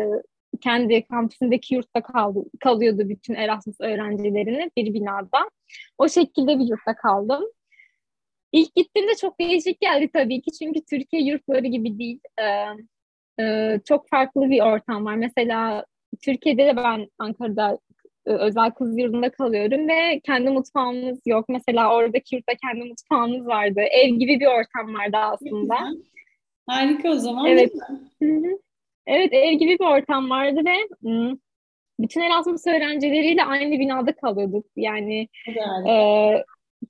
kendi 0.57 1.05
kampüsündeki 1.05 1.75
yurtta 1.75 2.03
kaldı, 2.03 2.45
kalıyordu 2.61 3.09
bütün 3.09 3.35
Erasmus 3.35 3.77
öğrencilerini 3.81 4.71
bir 4.77 4.95
binada. 4.95 5.51
O 5.99 6.09
şekilde 6.09 6.59
bir 6.59 6.65
yurtta 6.65 6.97
kaldım. 6.97 7.45
İlk 8.53 8.75
gittiğimde 8.75 9.15
çok 9.21 9.41
değişik 9.41 9.81
geldi 9.81 10.11
tabii 10.13 10.43
ki 10.43 10.53
çünkü 10.53 10.81
Türkiye 10.91 11.23
yurtları 11.23 11.67
gibi 11.67 11.99
değil. 11.99 12.21
Ee, 12.39 13.45
e, 13.45 13.81
çok 13.85 14.09
farklı 14.09 14.51
bir 14.51 14.61
ortam 14.61 15.05
var. 15.05 15.15
Mesela 15.15 15.85
Türkiye'de 16.23 16.67
de 16.67 16.77
ben 16.77 17.09
Ankara'da 17.19 17.79
e, 18.27 18.31
özel 18.31 18.71
kız 18.71 18.99
yurdunda 18.99 19.31
kalıyorum 19.31 19.89
ve 19.89 20.21
kendi 20.21 20.51
mutfağımız 20.51 21.19
yok. 21.27 21.45
Mesela 21.49 21.97
oradaki 21.97 22.35
yurtta 22.37 22.53
kendi 22.55 22.85
mutfağımız 22.89 23.47
vardı. 23.47 23.81
Ev 23.81 24.09
gibi 24.09 24.41
bir 24.41 24.47
ortam 24.47 24.95
vardı 24.95 25.17
aslında. 25.17 25.77
Harika 26.67 27.09
o 27.09 27.15
zaman. 27.15 27.47
Evet. 27.47 27.73
Hı 28.23 28.29
hı. 28.29 28.59
Evet, 29.07 29.33
ev 29.33 29.53
gibi 29.53 29.79
bir 29.79 29.85
ortam 29.85 30.31
vardı 30.31 30.61
ve 30.67 30.77
bütün 32.01 32.21
Erasmus 32.21 32.67
öğrencileriyle 32.67 33.45
aynı 33.45 33.79
binada 33.79 34.17
kalıyorduk. 34.17 34.67
Yani 34.77 35.29
e, 35.89 36.45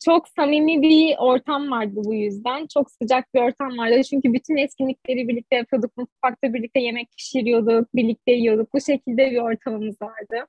çok 0.05 0.29
samimi 0.29 0.83
bir 0.83 1.17
ortam 1.19 1.71
vardı 1.71 1.93
bu 1.95 2.15
yüzden. 2.15 2.67
Çok 2.75 2.91
sıcak 2.91 3.35
bir 3.35 3.41
ortam 3.41 3.79
vardı. 3.79 4.03
Çünkü 4.03 4.33
bütün 4.33 4.57
etkinlikleri 4.57 5.29
birlikte 5.29 5.57
yapıyorduk. 5.57 5.97
Mutfakta 5.97 6.55
birlikte 6.55 6.81
yemek 6.81 7.09
pişiriyorduk, 7.17 7.95
birlikte 7.95 8.33
yiyorduk. 8.33 8.75
Bu 8.75 8.81
şekilde 8.81 9.31
bir 9.31 9.39
ortamımız 9.39 10.03
vardı. 10.03 10.47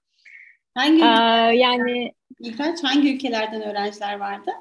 Hangi, 0.75 1.01
Ee, 1.01 1.57
yani 1.57 2.13
Mihraç, 2.39 2.83
hangi 2.83 3.15
ülkelerden 3.15 3.61
öğrenciler 3.61 4.19
vardı? 4.19 4.51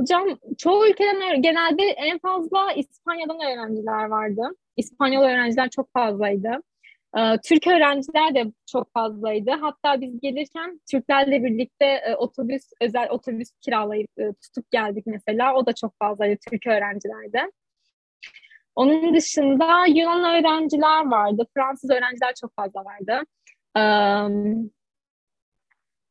Hocam 0.00 0.28
çoğu 0.58 0.88
ülkeden 0.88 1.42
genelde 1.42 1.82
en 1.82 2.18
fazla 2.18 2.72
İspanya'dan 2.72 3.36
öğrenciler 3.40 4.04
vardı. 4.04 4.42
İspanyol 4.76 5.22
öğrenciler 5.22 5.70
çok 5.70 5.92
fazlaydı. 5.92 6.62
Ee, 7.16 7.20
Türk 7.44 7.66
öğrenciler 7.66 8.34
de 8.34 8.52
çok 8.66 8.92
fazlaydı. 8.92 9.50
Hatta 9.50 10.00
biz 10.00 10.20
gelirken 10.20 10.80
Türklerle 10.90 11.44
birlikte 11.44 11.84
e, 11.84 12.14
otobüs, 12.14 12.62
özel 12.80 13.10
otobüs 13.10 13.50
kiralayıp 13.60 14.10
e, 14.18 14.32
tutup 14.32 14.70
geldik 14.70 15.04
mesela. 15.06 15.54
O 15.54 15.66
da 15.66 15.72
çok 15.72 15.94
fazlaydı 15.98 16.38
Türk 16.50 16.66
öğrencilerde. 16.66 17.52
Onun 18.74 19.14
dışında 19.14 19.86
Yunan 19.86 20.38
öğrenciler 20.38 21.06
vardı. 21.06 21.46
Fransız 21.54 21.90
öğrenciler 21.90 22.34
çok 22.40 22.56
fazla 22.56 22.84
vardı. 22.84 23.22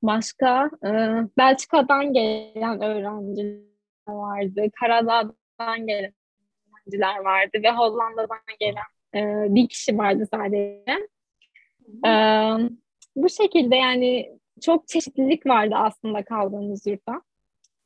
Başka 0.01 0.69
e, 0.85 0.89
Belçika'dan 1.37 2.13
gelen 2.13 2.81
öğrenciler 2.81 3.61
vardı. 4.07 4.61
Karadağ'dan 4.79 5.87
gelen 5.87 6.13
öğrenciler 6.87 7.19
vardı 7.19 7.57
ve 7.63 7.71
Hollanda'dan 7.71 8.37
gelen 8.59 8.83
e, 9.15 9.55
bir 9.55 9.67
kişi 9.67 9.97
vardı 9.97 10.27
sadece. 10.33 10.83
E, 12.07 12.11
bu 13.15 13.29
şekilde 13.29 13.75
yani 13.75 14.37
çok 14.61 14.87
çeşitlilik 14.87 15.45
vardı 15.45 15.75
aslında 15.77 16.23
kaldığımız 16.23 16.87
yurtta. 16.87 17.21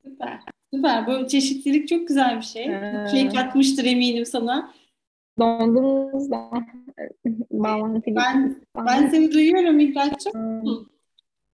Süper. 0.04 0.40
Süper. 0.74 1.08
Bu 1.08 1.28
çeşitlilik 1.28 1.88
çok 1.88 2.08
güzel 2.08 2.38
bir 2.38 2.46
şey. 2.46 2.66
Ee, 2.66 3.08
Şey 3.12 3.30
katmıştır 3.30 3.86
eminim 3.86 4.26
sana. 4.26 4.74
Dondunuz 5.40 6.32
da 6.32 6.50
bağlantı 7.52 8.16
Ben-. 8.16 8.56
Ben 8.76 9.08
seni 9.10 9.32
duyuyorum. 9.32 9.80
Hmm. 9.80 10.86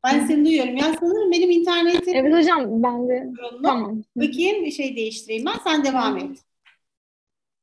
Ben 0.03 0.25
seni 0.25 0.45
duyuyorum. 0.45 0.77
Ya 0.77 0.93
sanırım 0.99 1.31
benim 1.31 1.51
internetim 1.51 2.15
Evet 2.15 2.33
hocam 2.33 2.83
ben 2.83 3.09
de 3.09 3.29
sorunlu. 3.37 3.61
tamam. 3.63 4.03
Bakayım 4.15 4.65
bir 4.65 4.71
şey 4.71 4.95
değiştireyim 4.95 5.45
ben. 5.45 5.59
Sen 5.63 5.83
devam 5.83 6.17
et. 6.17 6.39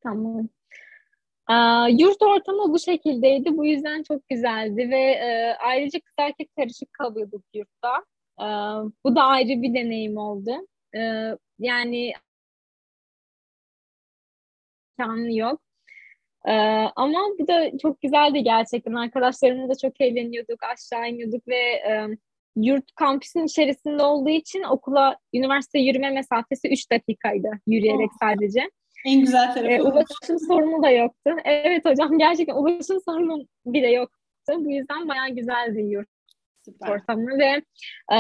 Tamam. 0.03 0.49
Aa, 1.47 1.89
yurt 1.89 2.23
ortamı 2.23 2.73
bu 2.73 2.79
şekildeydi. 2.79 3.57
Bu 3.57 3.67
yüzden 3.67 4.03
çok 4.03 4.29
güzeldi 4.29 4.91
ve 4.91 5.01
e, 5.01 5.57
ayrıca 5.61 6.01
kız 6.01 6.15
erkek 6.19 6.51
karışık 6.57 6.93
kalıyorduk 6.93 7.45
yurtta. 7.55 8.05
Ee, 8.41 8.45
bu 9.05 9.17
da 9.17 9.23
ayrı 9.23 9.63
bir 9.63 9.75
deneyim 9.75 10.17
oldu. 10.17 10.51
Ee, 10.97 11.37
yani 11.59 12.13
imkanı 14.99 15.37
yok. 15.37 15.61
Ee, 16.49 16.53
ama 16.97 17.19
bu 17.39 17.49
da 17.49 17.79
çok 17.79 18.01
güzeldi 18.01 18.43
gerçekten. 18.43 18.95
Arkadaşlarımla 18.95 19.69
da 19.69 19.75
çok 19.83 20.01
eğleniyorduk, 20.01 20.61
aşağı 20.63 21.09
iniyorduk 21.11 21.49
ve 21.49 21.57
e, 21.57 22.09
yurt 22.57 22.93
kampüsün 22.95 23.45
içerisinde 23.45 24.03
olduğu 24.03 24.31
için 24.31 24.63
okula, 24.63 25.17
üniversite 25.35 25.79
yürüme 25.79 26.11
mesafesi 26.11 26.69
3 26.69 26.91
dakikaydı 26.91 27.49
yürüyerek 27.67 28.11
oh. 28.15 28.19
sadece. 28.21 28.71
En 29.07 29.21
güzel 29.21 29.55
tarafı. 29.55 29.73
Ee, 29.73 29.83
ulaşım 29.83 30.39
sorunu 30.49 30.83
da 30.83 30.91
yoktu. 30.91 31.31
Evet 31.45 31.85
hocam 31.85 32.19
gerçekten 32.19 32.55
ulaşım 32.55 33.01
sorunu 33.05 33.47
bile 33.67 33.91
yoktu. 33.91 34.19
Bu 34.49 34.71
yüzden 34.71 35.09
bayağı 35.09 35.29
güzeldi 35.29 35.81
yurt 35.81 36.09
Süper. 36.65 36.89
ortamı 36.89 37.39
ve 37.39 37.63
e, 38.13 38.19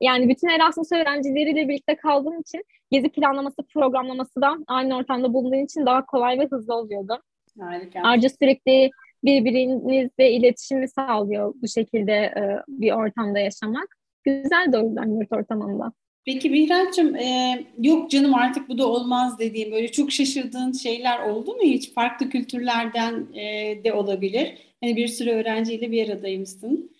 yani 0.00 0.28
bütün 0.28 0.48
Erasmus 0.48 0.92
öğrencileriyle 0.92 1.68
birlikte 1.68 1.96
kaldığım 1.96 2.40
için 2.40 2.64
gezi 2.90 3.08
planlaması, 3.08 3.62
programlaması 3.74 4.40
da 4.40 4.56
aynı 4.66 4.96
ortamda 4.96 5.34
bulunduğum 5.34 5.64
için 5.64 5.86
daha 5.86 6.06
kolay 6.06 6.38
ve 6.38 6.48
hızlı 6.50 6.74
oluyordu. 6.74 7.22
Harika. 7.60 8.00
Ayrıca 8.02 8.28
sürekli 8.28 8.90
birbirinizle 9.24 10.30
iletişimi 10.30 10.88
sağlıyor 10.88 11.54
bu 11.62 11.68
şekilde 11.68 12.12
e, 12.12 12.62
bir 12.68 12.92
ortamda 12.92 13.38
yaşamak. 13.38 13.88
Güzel 14.24 14.72
de 14.72 14.78
o 14.78 14.86
yüzden 14.86 15.20
yurt 15.20 15.32
ortamında. 15.32 15.92
Peki 16.28 16.50
Mihraç'cığım 16.50 17.16
e, 17.16 17.58
yok 17.78 18.10
canım 18.10 18.34
artık 18.34 18.68
bu 18.68 18.78
da 18.78 18.86
olmaz 18.86 19.38
dediğim 19.38 19.72
böyle 19.72 19.92
çok 19.92 20.12
şaşırdığın 20.12 20.72
şeyler 20.72 21.18
oldu 21.28 21.54
mu 21.54 21.62
hiç? 21.62 21.92
Farklı 21.92 22.30
kültürlerden 22.30 23.26
e, 23.34 23.84
de 23.84 23.92
olabilir. 23.92 24.58
Hani 24.80 24.96
bir 24.96 25.08
sürü 25.08 25.30
öğrenciyle 25.30 25.90
bir 25.90 26.08
aradaymışsın. 26.08 26.90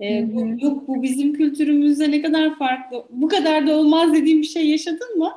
E, 0.00 0.34
bu, 0.34 0.64
yok 0.64 0.88
bu 0.88 1.02
bizim 1.02 1.32
kültürümüzde 1.32 2.10
ne 2.10 2.22
kadar 2.22 2.58
farklı. 2.58 3.06
Bu 3.10 3.28
kadar 3.28 3.66
da 3.66 3.76
olmaz 3.76 4.14
dediğim 4.14 4.42
bir 4.42 4.46
şey 4.46 4.68
yaşadın 4.70 5.18
mı? 5.18 5.32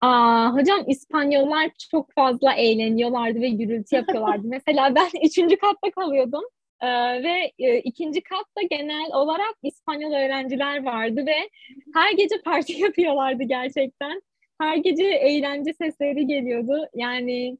Aa, 0.00 0.54
hocam 0.54 0.84
İspanyollar 0.88 1.70
çok 1.90 2.12
fazla 2.14 2.52
eğleniyorlardı 2.52 3.40
ve 3.40 3.48
gürültü 3.48 3.96
yapıyorlardı. 3.96 4.46
Mesela 4.46 4.94
ben 4.94 5.08
üçüncü 5.24 5.56
katta 5.56 5.90
kalıyordum. 5.90 6.44
Ee, 6.82 7.22
ve 7.22 7.52
e, 7.58 7.78
ikinci 7.78 8.20
katta 8.20 8.62
genel 8.70 9.12
olarak 9.12 9.54
İspanyol 9.62 10.12
öğrenciler 10.12 10.84
vardı 10.84 11.26
ve 11.26 11.48
her 11.94 12.12
gece 12.12 12.42
parti 12.44 12.72
yapıyorlardı 12.82 13.42
gerçekten. 13.42 14.22
Her 14.60 14.76
gece 14.76 15.04
eğlence 15.04 15.72
sesleri 15.72 16.26
geliyordu. 16.26 16.88
Yani 16.94 17.58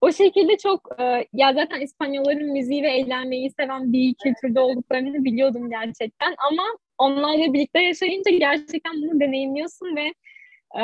o 0.00 0.12
şekilde 0.12 0.56
çok 0.56 1.00
e, 1.00 1.26
ya 1.32 1.52
zaten 1.54 1.80
İspanyolların 1.80 2.52
müziği 2.52 2.82
ve 2.82 2.90
eğlenmeyi 2.90 3.50
seven 3.50 3.92
bir 3.92 4.14
kültürde 4.24 4.60
olduklarını 4.60 5.24
biliyordum 5.24 5.70
gerçekten 5.70 6.34
ama 6.50 6.62
onlarla 6.98 7.52
birlikte 7.52 7.80
yaşayınca 7.82 8.30
gerçekten 8.30 8.92
bunu 9.02 9.20
deneyimliyorsun 9.20 9.96
ve 9.96 10.14
e, 10.80 10.82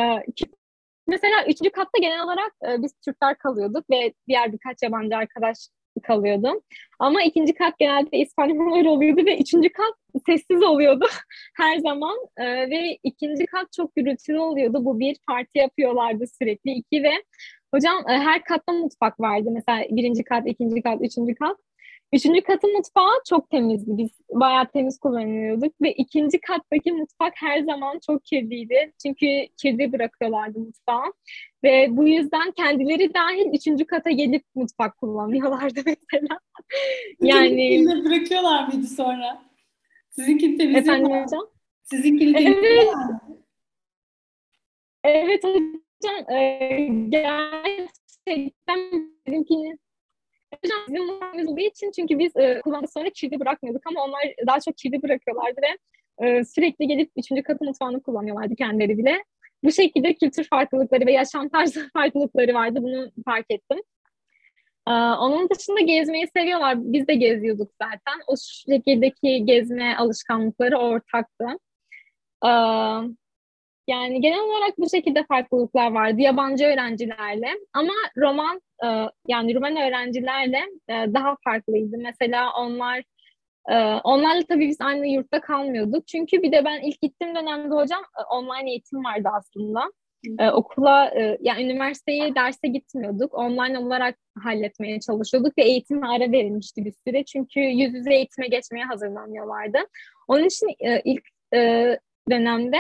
mesela 1.07 1.45
üçüncü 1.49 1.71
katta 1.71 1.99
genel 2.01 2.25
olarak 2.25 2.53
e, 2.69 2.83
biz 2.83 2.93
Türkler 3.05 3.39
kalıyorduk 3.39 3.91
ve 3.91 4.13
diğer 4.29 4.53
birkaç 4.53 4.83
yabancı 4.83 5.17
arkadaş 5.17 5.59
kalıyordum. 6.01 6.61
Ama 6.99 7.23
ikinci 7.23 7.55
kat 7.55 7.79
genelde 7.79 8.19
İspanyollar 8.19 8.85
oluyordu 8.91 9.27
ve 9.27 9.39
üçüncü 9.39 9.69
kat 9.69 9.95
sessiz 10.27 10.63
oluyordu 10.63 11.07
her 11.57 11.79
zaman. 11.79 12.17
E, 12.37 12.45
ve 12.71 12.99
ikinci 13.03 13.47
kat 13.47 13.73
çok 13.73 13.97
gürültülü 13.97 14.39
oluyordu. 14.39 14.85
Bu 14.85 14.99
bir 15.01 15.17
parti 15.27 15.59
yapıyorlardı 15.59 16.25
sürekli. 16.27 16.71
iki 16.71 17.03
ve 17.03 17.13
hocam 17.75 18.05
e, 18.09 18.13
her 18.13 18.45
katta 18.45 18.73
mutfak 18.73 19.21
vardı. 19.21 19.49
Mesela 19.53 19.85
birinci 19.91 20.25
kat, 20.25 20.47
ikinci 20.47 20.83
kat, 20.83 20.99
üçüncü 21.03 21.35
kat. 21.35 21.57
Üçüncü 22.13 22.41
katın 22.41 22.73
mutfağı 22.73 23.13
çok 23.29 23.51
temizdi. 23.51 23.99
Biz 23.99 24.11
bayağı 24.35 24.69
temiz 24.69 24.99
kullanıyorduk 24.99 25.83
ve 25.83 25.93
ikinci 25.93 26.41
kattaki 26.41 26.93
mutfak 26.93 27.33
her 27.37 27.63
zaman 27.63 27.99
çok 28.07 28.25
kirliydi. 28.25 28.93
Çünkü 29.03 29.27
kirli 29.57 29.93
bırakıyorlardı 29.93 30.59
mutfağı. 30.59 31.13
Ve 31.65 31.87
bu 31.91 32.09
yüzden 32.09 32.51
kendileri 32.51 33.15
dahil 33.15 33.55
üçüncü 33.55 33.85
kata 33.85 34.11
gelip 34.11 34.45
mutfak 34.55 34.99
kullanıyorlardı 34.99 35.81
mesela. 35.87 36.39
yani 37.21 37.85
bırakıyorlar 38.05 38.69
mıydı 38.69 38.87
sonra? 38.87 39.43
Sizinkini 40.11 40.59
temizliyorlar. 40.59 40.95
Efendim 40.95 41.25
hocam? 41.25 41.47
Sizinkini 41.83 42.33
temizliyorlar 42.33 43.11
evet. 45.05 45.45
Evet 45.45 45.45
hocam. 45.45 46.31
E, 46.31 46.89
gerçekten 47.09 48.79
bizimkini 49.27 49.79
bizim 50.63 51.07
mutfağımız 51.07 51.49
olduğu 51.49 51.61
için 51.61 51.91
çünkü 51.97 52.19
biz 52.19 52.37
e, 52.37 52.61
kullandık 52.65 52.93
sonra 52.93 53.11
kirli 53.11 53.41
bırakmıyorduk 53.41 53.83
ama 53.87 54.05
onlar 54.05 54.23
daha 54.47 54.61
çok 54.61 54.77
kirli 54.77 55.03
bırakıyorlardı 55.03 55.61
ve 55.63 55.79
e, 56.27 56.45
sürekli 56.45 56.87
gelip 56.87 57.11
üçüncü 57.17 57.43
katı 57.43 57.65
mutfağını 57.65 58.03
kullanıyorlardı 58.03 58.55
kendileri 58.57 58.99
bile. 58.99 59.25
Bu 59.65 59.73
şekilde 59.73 60.15
kültür 60.15 60.45
farklılıkları 60.45 61.07
ve 61.07 61.13
yaşam 61.13 61.49
tarzı 61.49 61.89
farklılıkları 61.93 62.55
vardı. 62.55 62.79
Bunu 62.83 63.11
fark 63.25 63.47
ettim. 63.51 63.79
Ee, 64.89 64.93
onun 64.93 65.49
dışında 65.51 65.81
gezmeyi 65.81 66.27
seviyorlar. 66.37 66.77
Biz 66.93 67.09
de 67.09 67.15
geziyorduk 67.15 67.71
zaten. 67.83 68.21
O 68.27 68.35
şekildeki 68.67 69.45
gezme 69.45 69.97
alışkanlıkları 69.97 70.79
ortaktı. 70.79 71.45
Ee, 72.45 72.51
yani 73.89 74.21
genel 74.21 74.41
olarak 74.41 74.79
bu 74.79 74.91
şekilde 74.91 75.25
farklılıklar 75.25 75.93
vardı 75.93 76.21
yabancı 76.21 76.65
öğrencilerle. 76.65 77.49
Ama 77.73 77.93
roman 78.17 78.61
e, 78.85 78.87
yani 79.29 79.55
Rumen 79.55 79.77
öğrencilerle 79.77 80.61
e, 80.89 80.93
daha 81.15 81.37
farklıydı. 81.45 81.97
Mesela 81.99 82.53
onlar 82.59 83.03
e, 83.69 83.75
onlarla 84.05 84.43
tabii 84.49 84.69
biz 84.69 84.81
aynı 84.81 85.07
yurtta 85.07 85.41
kalmıyorduk. 85.41 86.07
Çünkü 86.07 86.43
bir 86.43 86.53
de 86.53 86.65
ben 86.65 86.81
ilk 86.81 87.01
gittiğim 87.01 87.35
dönemde 87.35 87.75
hocam 87.75 88.03
online 88.31 88.71
eğitim 88.71 89.05
vardı 89.05 89.29
aslında. 89.33 89.81
Ee, 90.39 90.51
okula 90.51 91.13
yani 91.41 91.63
üniversiteye 91.63 92.35
derse 92.35 92.69
gitmiyorduk. 92.69 93.35
Online 93.35 93.79
olarak 93.79 94.19
halletmeye 94.43 95.01
çalışıyorduk 95.01 95.59
ve 95.59 95.63
eğitime 95.63 96.07
ara 96.07 96.33
verilmişti 96.33 96.85
bir 96.85 96.93
süre. 97.07 97.25
Çünkü 97.25 97.61
yüz 97.61 97.95
yüze 97.95 98.15
eğitime 98.15 98.49
geçmeye 98.49 98.85
hazırlanıyorlardı. 98.85 99.79
Onun 100.29 100.45
için 100.45 100.69
ilk 101.05 101.25
dönemde 102.31 102.79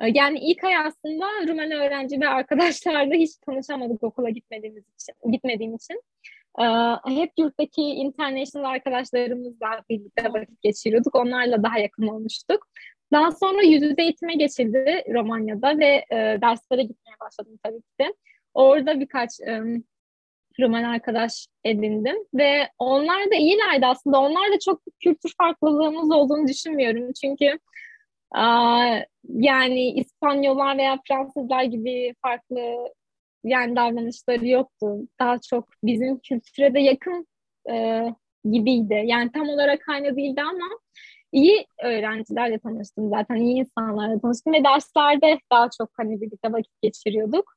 yani 0.00 0.38
ilk 0.38 0.64
ay 0.64 0.76
aslında 0.76 1.26
Rumen 1.48 1.70
öğrenci 1.70 2.20
ve 2.20 2.28
arkadaşlarla 2.28 3.14
hiç 3.14 3.36
tanışamadık 3.36 4.02
okula 4.02 4.30
gitmediğimiz 4.30 4.84
için, 5.00 5.32
gitmediğim 5.32 5.74
için. 5.74 6.02
Hep 7.06 7.32
yurttaki 7.38 7.82
international 7.82 8.64
arkadaşlarımızla 8.64 9.68
birlikte 9.90 10.32
vakit 10.32 10.62
geçiriyorduk. 10.62 11.14
Onlarla 11.14 11.62
daha 11.62 11.78
yakın 11.78 12.06
olmuştuk. 12.06 12.68
Daha 13.12 13.32
sonra 13.32 13.62
yüz 13.62 13.82
yüze 13.82 14.02
eğitime 14.02 14.34
geçildi 14.34 15.04
Romanya'da 15.14 15.78
ve 15.78 16.04
e, 16.10 16.16
derslere 16.16 16.82
gitmeye 16.82 17.16
başladım 17.20 17.58
tabii 17.62 17.82
ki. 18.00 18.14
Orada 18.54 19.00
birkaç 19.00 19.30
Roman 20.60 20.82
arkadaş 20.82 21.46
edindim 21.64 22.16
ve 22.34 22.68
onlar 22.78 23.30
da 23.30 23.34
iyilerdi 23.34 23.86
aslında. 23.86 24.20
Onlar 24.20 24.52
da 24.52 24.58
çok 24.64 24.82
kültür 25.02 25.32
farklılığımız 25.38 26.10
olduğunu 26.12 26.48
düşünmüyorum. 26.48 27.12
Çünkü 27.12 27.58
yani 29.28 29.90
İspanyollar 29.90 30.78
veya 30.78 31.00
Fransızlar 31.08 31.62
gibi 31.62 32.14
farklı 32.22 32.92
yani 33.44 33.76
davranışları 33.76 34.46
yoktu. 34.48 34.98
Daha 35.20 35.40
çok 35.40 35.68
bizim 35.84 36.18
kültüre 36.18 36.74
de 36.74 36.80
yakın 36.80 37.26
e, 37.70 38.04
gibiydi. 38.52 39.02
Yani 39.04 39.32
tam 39.32 39.48
olarak 39.48 39.88
aynı 39.88 40.16
değildi 40.16 40.42
ama 40.42 40.68
iyi 41.32 41.66
öğrencilerle 41.82 42.58
tanıştım 42.58 43.08
zaten. 43.10 43.36
iyi 43.36 43.56
insanlarla 43.60 44.20
tanıştım 44.20 44.52
ve 44.52 44.64
derslerde 44.64 45.38
daha 45.52 45.68
çok 45.78 45.90
hani 45.96 46.20
birlikte 46.20 46.52
vakit 46.52 46.82
geçiriyorduk. 46.82 47.54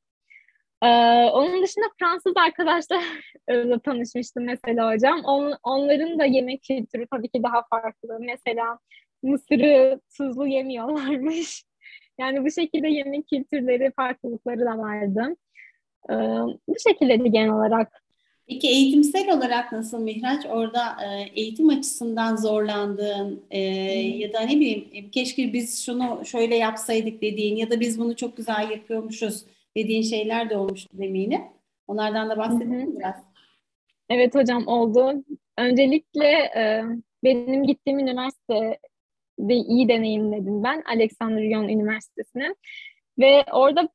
Ee, 0.83 0.87
onun 1.33 1.63
dışında 1.63 1.85
Fransız 1.99 2.33
arkadaşlarla 2.37 3.79
tanışmıştım 3.85 4.43
mesela 4.43 4.93
hocam. 4.93 5.21
On, 5.25 5.53
onların 5.63 6.19
da 6.19 6.25
yemek 6.25 6.63
kültürü 6.63 7.07
tabii 7.11 7.29
ki 7.29 7.43
daha 7.43 7.61
farklı. 7.69 8.17
Mesela 8.19 8.79
mısırı 9.23 10.01
tuzlu 10.17 10.47
yemiyorlarmış. 10.47 11.63
Yani 12.19 12.45
bu 12.45 12.51
şekilde 12.51 12.87
yemek 12.87 13.27
kültürleri, 13.27 13.91
farklılıkları 13.95 14.59
da 14.59 14.77
vardı. 14.77 15.35
Ee, 16.09 16.13
bu 16.67 16.75
şekilde 16.87 17.23
de 17.23 17.27
genel 17.27 17.49
olarak. 17.49 18.03
Peki 18.47 18.67
eğitimsel 18.67 19.37
olarak 19.37 19.71
nasıl 19.71 19.99
Mihraç? 19.99 20.45
Orada 20.45 20.97
e, 21.05 21.29
eğitim 21.41 21.69
açısından 21.69 22.35
zorlandığın 22.35 23.43
e, 23.51 23.61
hmm. 23.61 24.19
ya 24.19 24.33
da 24.33 24.39
ne 24.39 24.55
bileyim 24.55 24.87
e, 24.93 25.11
keşke 25.11 25.53
biz 25.53 25.85
şunu 25.85 26.25
şöyle 26.25 26.55
yapsaydık 26.55 27.21
dediğin 27.21 27.55
ya 27.55 27.69
da 27.69 27.79
biz 27.79 27.99
bunu 27.99 28.15
çok 28.15 28.37
güzel 28.37 28.71
yapıyormuşuz 28.71 29.45
dediğin 29.77 30.01
şeyler 30.01 30.49
de 30.49 30.57
olmuştu 30.57 30.89
eminim. 30.99 31.41
Onlardan 31.87 32.29
da 32.29 32.37
bahsedelim 32.37 32.99
biraz. 32.99 33.15
Evet 34.09 34.35
hocam 34.35 34.67
oldu. 34.67 35.23
Öncelikle 35.57 36.27
e, 36.55 36.83
benim 37.23 37.63
gittiğim 37.63 37.99
üniversite 37.99 38.79
de 39.39 39.53
iyi 39.53 39.89
deneyimledim 39.89 40.63
ben 40.63 40.83
Alexandrion 40.85 41.69
Üniversitesi'ne. 41.69 42.55
Ve 43.19 43.43
orada 43.51 43.89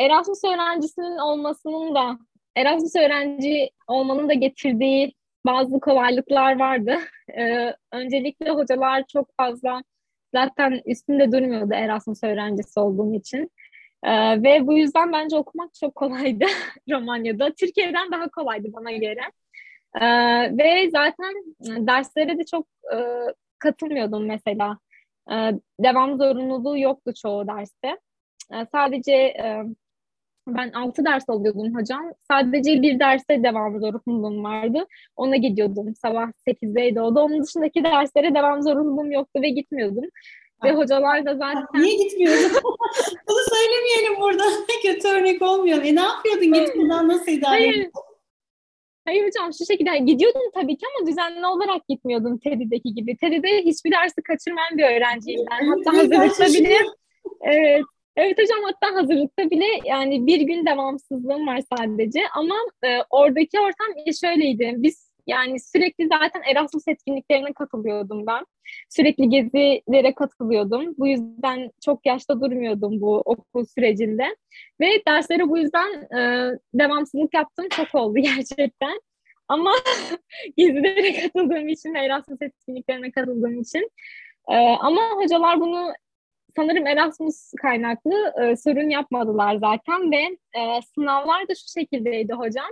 Erasmus 0.00 0.44
öğrencisinin 0.44 1.18
olmasının 1.18 1.94
da 1.94 2.18
Erasmus 2.56 2.96
öğrenci 2.96 3.70
olmanın 3.88 4.28
da 4.28 4.32
getirdiği 4.32 5.14
bazı 5.46 5.80
kolaylıklar 5.80 6.58
vardı. 6.58 6.98
Ee, 7.38 7.74
öncelikle 7.92 8.50
hocalar 8.50 9.04
çok 9.12 9.36
fazla 9.36 9.82
zaten 10.34 10.82
üstünde 10.86 11.32
durmuyordu 11.32 11.74
Erasmus 11.74 12.24
öğrencisi 12.24 12.80
olduğum 12.80 13.14
için. 13.14 13.50
Ee, 14.04 14.42
ve 14.42 14.66
bu 14.66 14.72
yüzden 14.72 15.12
bence 15.12 15.36
okumak 15.36 15.74
çok 15.74 15.94
kolaydı 15.94 16.44
Romanya'da. 16.90 17.50
Türkiye'den 17.50 18.12
daha 18.12 18.28
kolaydı 18.28 18.68
bana 18.72 18.92
göre. 18.92 19.20
Ee, 20.00 20.06
ve 20.58 20.90
zaten 20.90 21.34
derslere 21.60 22.38
de 22.38 22.44
çok 22.44 22.66
e, 22.92 22.98
katılmıyordum 23.58 24.26
mesela. 24.26 24.78
Ee, 25.30 25.52
devam 25.80 26.16
zorunluluğu 26.16 26.78
yoktu 26.78 27.12
çoğu 27.22 27.46
derste. 27.46 27.98
Ee, 28.52 28.66
sadece 28.72 29.12
e, 29.12 29.64
ben 30.48 30.72
6 30.72 31.04
ders 31.04 31.28
alıyordum 31.28 31.74
hocam. 31.74 32.12
Sadece 32.30 32.82
bir 32.82 32.98
derste 32.98 33.42
devam 33.42 33.80
zorunluluğum 33.80 34.44
vardı. 34.44 34.86
Ona 35.16 35.36
gidiyordum. 35.36 35.94
Sabah 35.94 36.28
8'deydi 36.48 37.00
o 37.00 37.14
da. 37.14 37.24
Onun 37.24 37.42
dışındaki 37.42 37.84
derslere 37.84 38.34
devam 38.34 38.62
zorunluluğum 38.62 39.12
yoktu 39.12 39.42
ve 39.42 39.48
gitmiyordum. 39.48 40.04
Ve 40.64 40.72
hocalar 40.72 41.26
da 41.26 41.34
zaten... 41.34 41.66
Niye 41.74 41.96
gitmiyordun? 41.96 42.50
Bunu 43.28 43.38
söylemeyelim 43.54 44.20
burada. 44.20 44.42
Kötü 44.82 45.08
örnek 45.08 45.42
olmuyor. 45.42 45.82
E 45.82 45.94
ne 45.94 46.00
yapıyordun 46.00 46.52
gitmeden 46.52 47.08
nasıl 47.08 47.32
idare 47.32 47.50
Hayır. 47.50 47.90
Hayır 49.04 49.26
hocam 49.26 49.52
şu 49.58 49.64
şekilde 49.66 49.98
gidiyordum 49.98 50.42
tabii 50.54 50.76
ki 50.76 50.86
ama 50.86 51.06
düzenli 51.06 51.46
olarak 51.46 51.88
gitmiyordum 51.88 52.38
TED'deki 52.38 52.94
gibi. 52.94 53.16
TED'de 53.16 53.62
hiçbir 53.62 53.90
dersi 53.90 54.22
kaçırmayan 54.22 54.78
bir 54.78 54.84
öğrenciyim 54.84 55.40
ben. 55.50 55.66
Hatta 55.66 55.98
hazırlıkta 55.98 56.46
bile 56.46 56.76
evet, 57.42 57.82
evet 58.16 58.38
hocam 58.38 58.58
hatta 58.64 58.96
hazırlıkta 59.00 59.50
bile 59.50 59.64
yani 59.84 60.26
bir 60.26 60.40
gün 60.40 60.66
devamsızlığım 60.66 61.46
var 61.46 61.60
sadece 61.76 62.20
ama 62.34 62.54
e, 62.84 62.88
oradaki 63.10 63.60
ortam 63.60 64.14
şöyleydi. 64.20 64.74
Biz 64.76 65.03
yani 65.26 65.60
sürekli 65.60 66.08
zaten 66.08 66.42
Erasmus 66.50 66.88
etkinliklerine 66.88 67.52
katılıyordum 67.52 68.26
ben. 68.26 68.46
Sürekli 68.88 69.28
gezilere 69.28 70.14
katılıyordum. 70.14 70.94
Bu 70.98 71.06
yüzden 71.06 71.70
çok 71.84 72.06
yaşta 72.06 72.40
durmuyordum 72.40 73.00
bu 73.00 73.16
okul 73.16 73.64
sürecinde. 73.64 74.36
Ve 74.80 74.86
derslere 75.08 75.48
bu 75.48 75.58
yüzden 75.58 76.16
e, 76.18 76.50
devamsızlık 76.74 77.34
yaptım 77.34 77.66
çok 77.68 77.94
oldu 77.94 78.18
gerçekten. 78.22 79.00
Ama 79.48 79.72
gezilere 80.56 81.22
katıldığım 81.22 81.68
için 81.68 81.94
Erasmus 81.94 82.42
etkinliklerine 82.42 83.10
katıldığım 83.10 83.60
için. 83.60 83.90
E, 84.48 84.56
ama 84.56 85.00
hocalar 85.16 85.60
bunu 85.60 85.92
sanırım 86.56 86.86
Erasmus 86.86 87.52
kaynaklı 87.62 88.32
e, 88.42 88.56
sorun 88.56 88.90
yapmadılar 88.90 89.56
zaten 89.56 90.12
ve 90.12 90.22
e, 90.60 90.80
sınavlar 90.94 91.48
da 91.48 91.54
şu 91.54 91.80
şekildeydi 91.80 92.32
hocam. 92.32 92.70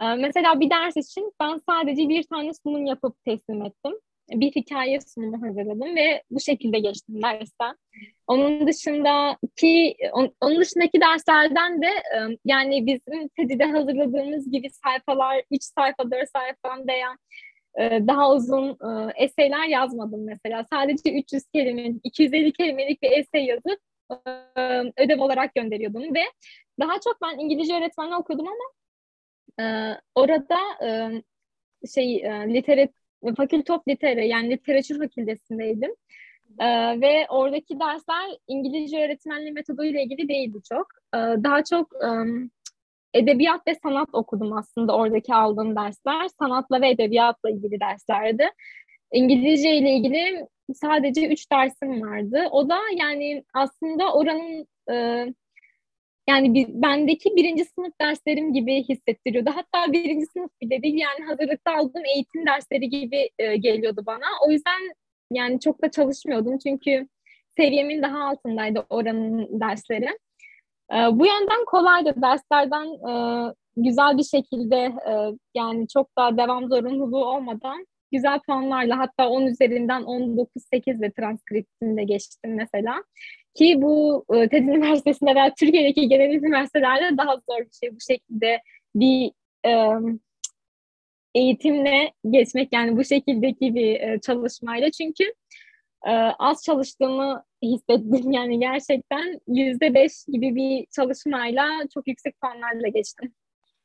E, 0.00 0.14
mesela 0.14 0.60
bir 0.60 0.70
ders 0.70 0.96
için 0.96 1.32
ben 1.40 1.60
sadece 1.68 2.08
bir 2.08 2.22
tane 2.22 2.50
sunum 2.64 2.86
yapıp 2.86 3.24
teslim 3.24 3.64
ettim 3.64 3.92
bir 4.30 4.52
hikaye 4.52 5.00
sunumu 5.00 5.46
hazırladım 5.46 5.96
ve 5.96 6.22
bu 6.30 6.40
şekilde 6.40 6.78
geçtim 6.78 7.22
dersten. 7.22 7.76
Onun 8.26 8.66
dışındaki 8.66 9.96
onun 10.40 10.60
dışındaki 10.60 11.00
derslerden 11.00 11.82
de 11.82 11.88
yani 12.44 12.86
bizim 12.86 13.28
TED'de 13.28 13.64
hazırladığımız 13.64 14.50
gibi 14.50 14.70
sayfalar 14.70 15.42
3 15.50 15.62
sayfa 15.62 16.10
4 16.10 16.28
sayfa 16.30 16.86
veya 16.88 17.16
daha 18.06 18.32
uzun 18.32 18.76
eseyler 19.16 19.68
yazmadım 19.68 20.24
mesela. 20.26 20.64
Sadece 20.72 21.12
300 21.12 21.42
kelimelik, 21.54 22.00
250 22.04 22.52
kelimelik 22.52 23.02
bir 23.02 23.10
esey 23.10 23.44
yazıp 23.44 23.80
ödev 24.96 25.20
olarak 25.20 25.54
gönderiyordum 25.54 26.14
ve 26.14 26.22
daha 26.80 27.00
çok 27.04 27.18
ben 27.22 27.38
İngilizce 27.38 27.74
öğretmenliği 27.74 28.16
okudum 28.16 28.48
ama 28.48 28.64
orada 30.14 30.58
şey 31.94 32.22
literat 32.46 32.90
Fakülte 33.36 33.72
of 33.72 33.88
Litere 33.88 34.26
yani 34.26 34.50
literatür 34.50 34.98
fakültesindeydim. 34.98 35.90
Ee, 36.60 37.00
ve 37.00 37.26
oradaki 37.28 37.80
dersler 37.80 38.30
İngilizce 38.48 39.04
öğretmenliği 39.04 39.52
metoduyla 39.52 40.00
ilgili 40.00 40.28
değildi 40.28 40.58
çok. 40.68 40.86
Ee, 41.14 41.18
daha 41.18 41.64
çok 41.64 41.88
um, 42.04 42.50
edebiyat 43.14 43.66
ve 43.66 43.74
sanat 43.74 44.08
okudum 44.12 44.52
aslında 44.52 44.96
oradaki 44.96 45.34
aldığım 45.34 45.76
dersler. 45.76 46.28
Sanatla 46.38 46.80
ve 46.80 46.90
edebiyatla 46.90 47.50
ilgili 47.50 47.80
derslerdi. 47.80 48.50
İngilizce 49.12 49.76
ile 49.76 49.90
ilgili 49.90 50.46
sadece 50.74 51.28
üç 51.28 51.52
dersim 51.52 52.02
vardı. 52.02 52.48
O 52.50 52.68
da 52.68 52.78
yani 52.96 53.44
aslında 53.54 54.12
oranın 54.12 54.66
e, 54.90 55.26
yani 56.30 56.54
bir, 56.54 56.66
bendeki 56.68 57.36
birinci 57.36 57.64
sınıf 57.64 57.92
derslerim 58.00 58.52
gibi 58.54 58.84
hissettiriyordu. 58.84 59.50
Hatta 59.54 59.92
birinci 59.92 60.26
sınıf 60.26 60.50
bile 60.60 60.82
değil 60.82 60.94
yani 60.94 61.26
hazırlıkta 61.26 61.76
aldığım 61.76 62.04
eğitim 62.14 62.46
dersleri 62.46 62.88
gibi 62.88 63.30
e, 63.38 63.56
geliyordu 63.56 64.02
bana. 64.06 64.26
O 64.46 64.50
yüzden 64.50 64.80
yani 65.32 65.60
çok 65.60 65.82
da 65.82 65.90
çalışmıyordum 65.90 66.58
çünkü 66.58 67.08
seviyemin 67.56 68.02
daha 68.02 68.28
altındaydı 68.28 68.86
oranın 68.90 69.60
dersleri. 69.60 70.18
E, 70.92 70.96
bu 71.12 71.26
yönden 71.26 71.64
kolaydı. 71.66 72.14
Derslerden 72.16 72.86
e, 73.10 73.12
güzel 73.76 74.18
bir 74.18 74.24
şekilde 74.24 74.76
e, 74.76 75.12
yani 75.54 75.88
çok 75.88 76.16
daha 76.18 76.36
devam 76.36 76.68
zorunluluğu 76.68 77.24
olmadan 77.24 77.86
güzel 78.12 78.40
puanlarla 78.40 78.98
hatta 78.98 79.28
10 79.28 79.46
üzerinden 79.46 80.02
19-8 80.02 80.98
ile 80.98 81.12
transkriptimde 81.12 82.04
geçtim 82.04 82.54
mesela. 82.54 83.04
Ki 83.54 83.82
bu 83.82 84.24
e, 84.34 84.48
TED 84.48 84.62
Üniversitesi'nde 84.62 85.34
veya 85.34 85.54
Türkiye'deki 85.54 86.08
genel 86.08 86.30
üniversitelerde 86.34 87.18
daha 87.18 87.36
zor 87.36 87.60
bir 87.60 87.76
şey. 87.80 87.94
Bu 87.94 88.00
şekilde 88.00 88.62
bir 88.94 89.32
e, 89.66 89.70
eğitimle 91.34 92.12
geçmek 92.30 92.72
yani 92.72 92.96
bu 92.96 93.04
şekildeki 93.04 93.74
bir 93.74 94.00
e, 94.00 94.20
çalışmayla. 94.20 94.90
Çünkü 94.90 95.24
e, 96.06 96.10
az 96.38 96.64
çalıştığımı 96.64 97.44
hissettim. 97.62 98.32
Yani 98.32 98.60
gerçekten 98.60 99.40
yüzde 99.48 99.94
beş 99.94 100.12
gibi 100.32 100.54
bir 100.54 100.86
çalışmayla 100.96 101.68
çok 101.94 102.08
yüksek 102.08 102.40
puanlarla 102.40 102.88
geçtim. 102.88 103.34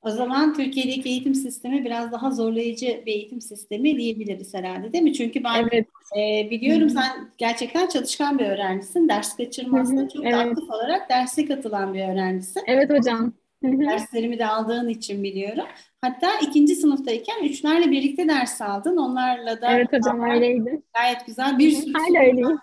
O 0.06 0.10
zaman 0.10 0.54
Türkiye'deki 0.54 1.10
eğitim 1.10 1.36
sistemi 1.36 1.86
biraz 1.86 2.12
daha 2.12 2.32
zorlayıcı 2.32 3.04
bir 3.06 3.12
eğitim 3.12 3.42
sistemi 3.42 3.98
diyebiliriz 3.98 4.54
herhalde 4.54 4.94
değil 4.94 5.04
mi? 5.04 5.14
Çünkü 5.14 5.44
ben 5.44 5.70
evet. 5.72 5.88
e, 6.18 6.50
biliyorum 6.52 6.90
Hı-hı. 6.90 6.90
sen 6.90 7.30
gerçekten 7.38 7.88
çalışkan 7.88 8.40
bir 8.40 8.46
öğrencisin. 8.46 9.10
Ders 9.10 9.38
kaçırmazsın. 9.38 10.08
Çok 10.08 10.26
evet. 10.26 10.36
aktif 10.36 10.70
olarak 10.70 11.10
derse 11.10 11.46
katılan 11.46 11.94
bir 11.94 12.10
öğrencisin. 12.10 12.64
Evet 12.68 12.90
hocam. 12.90 13.34
Hı-hı. 13.64 13.80
Derslerimi 13.80 14.40
de 14.40 14.46
aldığın 14.46 14.90
için 14.90 15.24
biliyorum. 15.24 15.66
Hatta 16.02 16.28
ikinci 16.42 16.76
sınıftayken 16.76 17.44
üçlerle 17.44 17.92
birlikte 17.92 18.28
ders 18.28 18.62
aldın. 18.62 18.98
Onlarla 18.98 19.62
da 19.62 19.72
Evet 19.72 19.94
hocam 19.94 20.24
öyleydi. 20.24 20.82
Gayet 20.98 21.26
güzel 21.26 21.60
bir 21.60 21.72
sürü 21.72 21.94
hala 21.94 22.26
öyleyim. 22.26 22.60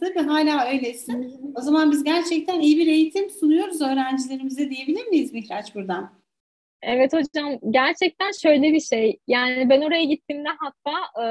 Tabii 0.00 0.28
hala 0.28 0.66
öylesin. 0.68 1.22
Hı-hı. 1.22 1.52
O 1.54 1.60
zaman 1.60 1.90
biz 1.90 2.04
gerçekten 2.04 2.60
iyi 2.60 2.78
bir 2.78 2.86
eğitim 2.86 3.30
sunuyoruz 3.30 3.80
öğrencilerimize 3.80 4.70
diyebilir 4.70 5.06
miyiz 5.06 5.32
Mihraç 5.32 5.74
buradan? 5.74 6.10
Evet 6.82 7.12
hocam 7.12 7.58
gerçekten 7.70 8.30
şöyle 8.42 8.72
bir 8.72 8.80
şey. 8.80 9.18
Yani 9.26 9.70
ben 9.70 9.80
oraya 9.80 10.04
gittiğimde 10.04 10.48
hatta 10.58 11.22
e, 11.22 11.26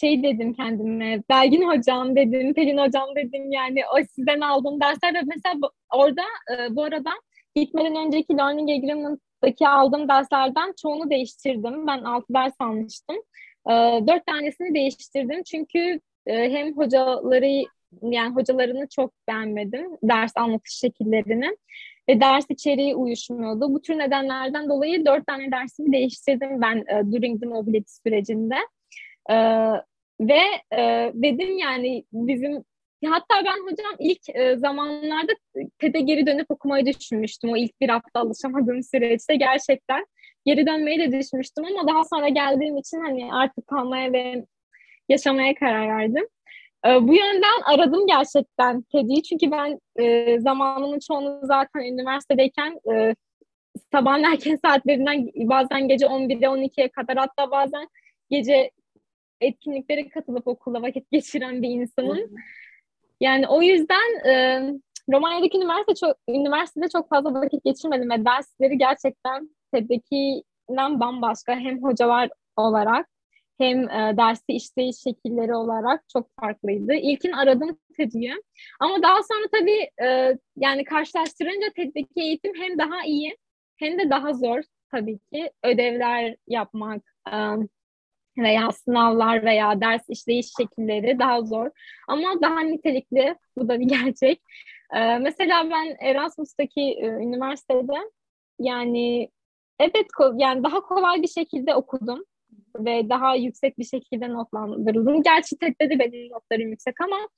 şey 0.00 0.22
dedim 0.22 0.54
kendime. 0.54 1.22
Belgin 1.30 1.62
hocam 1.62 2.16
dedim, 2.16 2.54
Pelin 2.54 2.78
hocam 2.78 3.08
dedim. 3.16 3.52
Yani 3.52 3.80
o 3.94 4.04
sizden 4.16 4.40
aldığım 4.40 4.80
dersler 4.80 5.14
ve 5.14 5.20
mesela 5.22 5.54
orada 5.92 6.22
e, 6.52 6.76
bu 6.76 6.82
arada 6.82 7.10
gitmeden 7.54 8.06
önceki 8.06 8.36
Learning 8.36 8.70
Agreement'daki 8.70 9.68
aldığım 9.68 10.08
derslerden 10.08 10.74
çoğunu 10.82 11.10
değiştirdim. 11.10 11.86
Ben 11.86 12.02
altı 12.02 12.34
ders 12.34 12.54
almıştım. 12.60 13.16
E, 13.70 13.72
dört 14.08 14.26
tanesini 14.26 14.74
değiştirdim 14.74 15.42
çünkü 15.42 16.00
hem 16.26 16.76
hocaları 16.76 17.64
yani 18.02 18.34
hocalarını 18.34 18.88
çok 18.88 19.12
beğenmedim. 19.28 19.90
Ders 20.02 20.32
anlatış 20.36 20.74
şekillerini 20.74 21.56
ve 22.08 22.20
ders 22.20 22.44
içeriği 22.50 22.94
uyuşmuyordu. 22.94 23.74
Bu 23.74 23.82
tür 23.82 23.98
nedenlerden 23.98 24.68
dolayı 24.68 25.06
dört 25.06 25.26
tane 25.26 25.52
dersimi 25.52 25.92
değiştirdim 25.92 26.60
ben 26.60 26.76
e, 26.76 27.12
during 27.12 27.42
the 27.42 27.46
mobility 27.46 27.92
sürecinde. 28.06 28.56
E, 29.30 29.36
ve 30.20 30.40
e, 30.72 31.12
dedim 31.14 31.58
yani 31.58 32.04
bizim 32.12 32.64
hatta 33.06 33.34
ben 33.44 33.70
hocam 33.70 33.96
ilk 33.98 34.28
e, 34.34 34.56
zamanlarda 34.56 35.32
TED'e 35.78 36.00
geri 36.00 36.26
dönüp 36.26 36.50
okumayı 36.50 36.86
düşünmüştüm. 36.86 37.50
O 37.50 37.56
ilk 37.56 37.80
bir 37.80 37.88
hafta 37.88 38.20
alışamadığım 38.20 38.82
süreçte 38.82 39.36
gerçekten 39.36 40.06
geri 40.46 40.66
dönmeyi 40.66 40.98
de 40.98 41.18
düşünmüştüm 41.18 41.64
ama 41.64 41.88
daha 41.88 42.04
sonra 42.04 42.28
geldiğim 42.28 42.76
için 42.76 43.00
hani 43.00 43.32
artık 43.32 43.66
kalmaya 43.66 44.12
ve 44.12 44.44
yaşamaya 45.08 45.54
karar 45.54 45.88
verdim. 45.88 46.26
E, 46.86 47.08
bu 47.08 47.14
yönden 47.14 47.60
aradım 47.64 48.06
gerçekten 48.06 48.82
kediyi 48.82 49.22
çünkü 49.22 49.50
ben 49.50 49.80
e, 49.96 50.40
zamanımın 50.40 50.98
çoğunu 50.98 51.40
zaten 51.42 51.80
üniversitedeyken 51.80 52.80
e, 52.92 53.14
sabahın 53.92 54.22
erken 54.32 54.58
saatlerinden 54.64 55.30
bazen 55.34 55.88
gece 55.88 56.06
11'e 56.06 56.46
12'ye 56.46 56.88
kadar 56.88 57.16
hatta 57.16 57.50
bazen 57.50 57.88
gece 58.30 58.70
etkinliklere 59.40 60.08
katılıp 60.08 60.46
okulda 60.46 60.82
vakit 60.82 61.10
geçiren 61.10 61.62
bir 61.62 61.68
insanım. 61.68 62.18
Yani 63.20 63.48
o 63.48 63.62
yüzden 63.62 64.28
e, 64.28 64.62
Romanya'daki 65.12 65.58
üniversite 65.58 65.94
çok, 65.94 66.16
üniversitede 66.28 66.88
çok 66.88 67.08
fazla 67.08 67.34
vakit 67.34 67.64
geçirmedim 67.64 68.10
ve 68.10 68.24
dersleri 68.24 68.78
gerçekten 68.78 69.50
TED'dekinden 69.72 71.00
bambaşka. 71.00 71.54
Hem 71.54 71.82
hocalar 71.82 72.28
olarak 72.56 73.06
hem 73.58 73.88
e, 73.88 74.16
dersi 74.16 74.52
işleyiş 74.52 74.96
şekilleri 74.96 75.54
olarak 75.54 76.08
çok 76.08 76.30
farklıydı. 76.40 76.94
İlkin 76.94 77.32
aradım 77.32 77.78
TED'yi 77.96 78.34
ama 78.80 79.02
daha 79.02 79.22
sonra 79.22 79.48
tabii 79.52 79.90
e, 80.08 80.38
yani 80.56 80.84
karşılaştırınca 80.84 81.72
TED'deki 81.76 82.20
eğitim 82.20 82.52
hem 82.54 82.78
daha 82.78 83.04
iyi 83.04 83.36
hem 83.76 83.98
de 83.98 84.10
daha 84.10 84.32
zor 84.34 84.60
tabii 84.90 85.18
ki. 85.18 85.50
Ödevler 85.64 86.36
yapmak 86.46 87.02
e, 87.32 87.36
veya 88.38 88.72
sınavlar 88.72 89.44
veya 89.44 89.80
ders 89.80 90.02
işleyiş 90.08 90.46
şekilleri 90.58 91.18
daha 91.18 91.42
zor 91.42 91.70
ama 92.08 92.42
daha 92.42 92.60
nitelikli. 92.60 93.36
Bu 93.56 93.68
da 93.68 93.80
bir 93.80 93.88
gerçek. 93.88 94.42
E, 94.94 95.18
mesela 95.18 95.70
ben 95.70 95.96
Erasmus'taki 96.00 96.80
e, 96.80 97.06
üniversitede 97.06 98.10
yani 98.58 99.30
evet 99.80 100.06
yani 100.36 100.64
daha 100.64 100.80
kolay 100.80 101.22
bir 101.22 101.28
şekilde 101.28 101.74
okudum 101.74 102.24
ve 102.84 103.08
daha 103.08 103.34
yüksek 103.34 103.78
bir 103.78 103.84
şekilde 103.84 104.28
notlandırıldım. 104.28 105.22
Gerçi 105.22 105.58
TED'de 105.58 105.90
de 105.90 105.98
benim 105.98 106.30
notlarım 106.32 106.68
yüksek 106.68 106.94
ama 107.00 107.28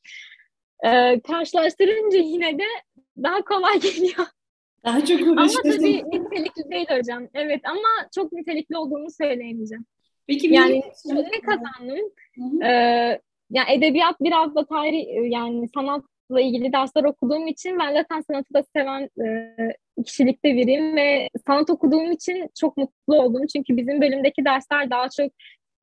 e, 0.85 1.21
karşılaştırınca 1.21 2.19
yine 2.19 2.59
de 2.59 2.65
daha 3.23 3.45
kolay 3.45 3.81
geliyor. 3.81 4.27
Daha 4.85 5.05
çok 5.05 5.21
Ama 5.21 5.31
uğraşıyorsun. 5.33 5.71
tabii 5.81 6.05
nitelikli 6.11 6.71
değil 6.71 6.87
hocam. 6.99 7.29
Evet 7.35 7.61
ama 7.65 8.09
çok 8.15 8.33
nitelikli 8.33 8.77
olduğunu 8.77 9.11
söyleyemeyeceğim. 9.11 9.85
Peki 10.27 10.55
Yani 10.55 10.83
ne 11.07 11.41
kazandım? 11.41 12.11
Hı 12.37 12.43
hı. 12.45 12.65
Ee, 12.65 13.21
yani 13.51 13.73
edebiyat 13.73 14.17
biraz 14.21 14.55
da 14.55 14.67
tarih 14.67 15.07
yani 15.33 15.69
sanatla 16.31 16.41
ilgili 16.41 16.73
dersler 16.73 17.05
okuduğum 17.05 17.47
için 17.47 17.79
ben 17.79 17.95
zaten 17.95 18.21
sanatı 18.21 18.55
da 18.55 18.63
seven 18.77 19.09
e, 19.25 20.03
kişilikte 20.05 20.55
biriyim 20.55 20.97
ve 20.97 21.29
sanat 21.47 21.71
okuduğum 21.71 22.13
için 22.13 22.49
çok 22.61 22.77
mutlu 22.77 23.23
oldum. 23.23 23.47
Çünkü 23.47 23.77
bizim 23.77 24.01
bölümdeki 24.01 24.45
dersler 24.45 24.91
daha 24.91 25.09
çok 25.09 25.33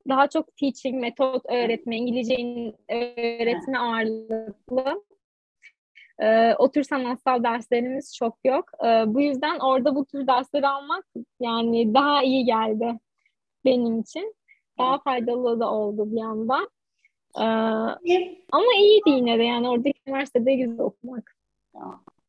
daha 0.09 0.27
çok 0.29 0.57
teaching, 0.57 1.01
metot 1.01 1.45
öğretme, 1.49 1.97
İngilizcenin 1.97 2.75
öğretme 2.89 3.77
ağırlıklı. 3.77 5.03
Ee, 6.19 6.53
o 6.57 6.71
tür 6.71 6.83
sanatsal 6.83 7.43
derslerimiz 7.43 8.15
çok 8.15 8.37
yok. 8.45 8.65
Ee, 8.85 9.03
bu 9.07 9.21
yüzden 9.21 9.59
orada 9.59 9.95
bu 9.95 10.05
tür 10.05 10.27
dersleri 10.27 10.67
almak 10.67 11.05
yani 11.39 11.93
daha 11.93 12.23
iyi 12.23 12.45
geldi 12.45 12.99
benim 13.65 13.99
için. 13.99 14.35
Daha 14.79 14.99
faydalı 14.99 15.59
da 15.59 15.71
oldu 15.71 16.11
bir 16.11 16.19
yandan. 16.19 16.69
Ee, 17.37 17.43
ama 18.51 18.73
iyiydi 18.79 19.09
yine 19.09 19.39
de 19.39 19.43
yani 19.43 19.69
oradaki 19.69 19.99
üniversitede 20.07 20.55
güzel 20.55 20.79
okumak. 20.79 21.37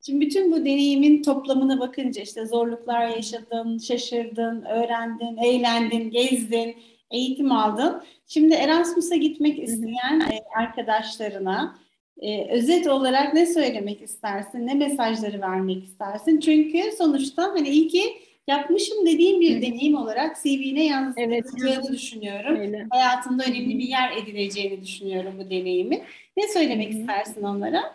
Şimdi 0.07 0.27
bütün 0.27 0.53
bu 0.53 0.61
deneyimin 0.61 1.23
toplamına 1.23 1.81
bakınca 1.81 2.23
işte 2.23 2.47
zorluklar 2.47 3.09
yaşadın, 3.09 3.79
şaşırdın, 3.79 4.63
öğrendin, 4.63 5.37
eğlendin, 5.37 6.11
gezdin, 6.11 6.77
eğitim 7.11 7.53
aldın. 7.53 8.03
Şimdi 8.27 8.55
Erasmus'a 8.55 9.17
gitmek 9.17 9.59
isteyen 9.59 10.21
e, 10.21 10.41
arkadaşlarına 10.57 11.79
e, 12.21 12.51
özet 12.51 12.87
olarak 12.87 13.35
ne 13.35 13.47
söylemek 13.47 14.03
istersin, 14.03 14.67
ne 14.67 14.75
mesajları 14.75 15.41
vermek 15.41 15.85
istersin? 15.85 16.41
Çünkü 16.41 16.83
sonuçta 16.99 17.43
hani 17.43 17.69
iyi 17.69 17.89
ki 17.89 18.03
yapmışım 18.49 19.07
dediğim 19.07 19.41
bir 19.41 19.57
Hı. 19.57 19.63
deneyim 19.63 19.97
olarak 19.97 20.37
CV'ne 20.43 20.81
Evet. 20.81 20.91
yansıtacağını 20.91 21.93
düşünüyorum. 21.93 22.61
Öyle. 22.61 22.87
Hayatında 22.91 23.45
önemli 23.45 23.79
bir 23.79 23.89
yer 23.89 24.17
edineceğini 24.17 24.83
düşünüyorum 24.83 25.35
bu 25.39 25.51
deneyimi. 25.51 26.03
Ne 26.37 26.49
söylemek 26.49 26.95
Hı 26.95 26.99
istersin 26.99 27.43
onlara? 27.43 27.95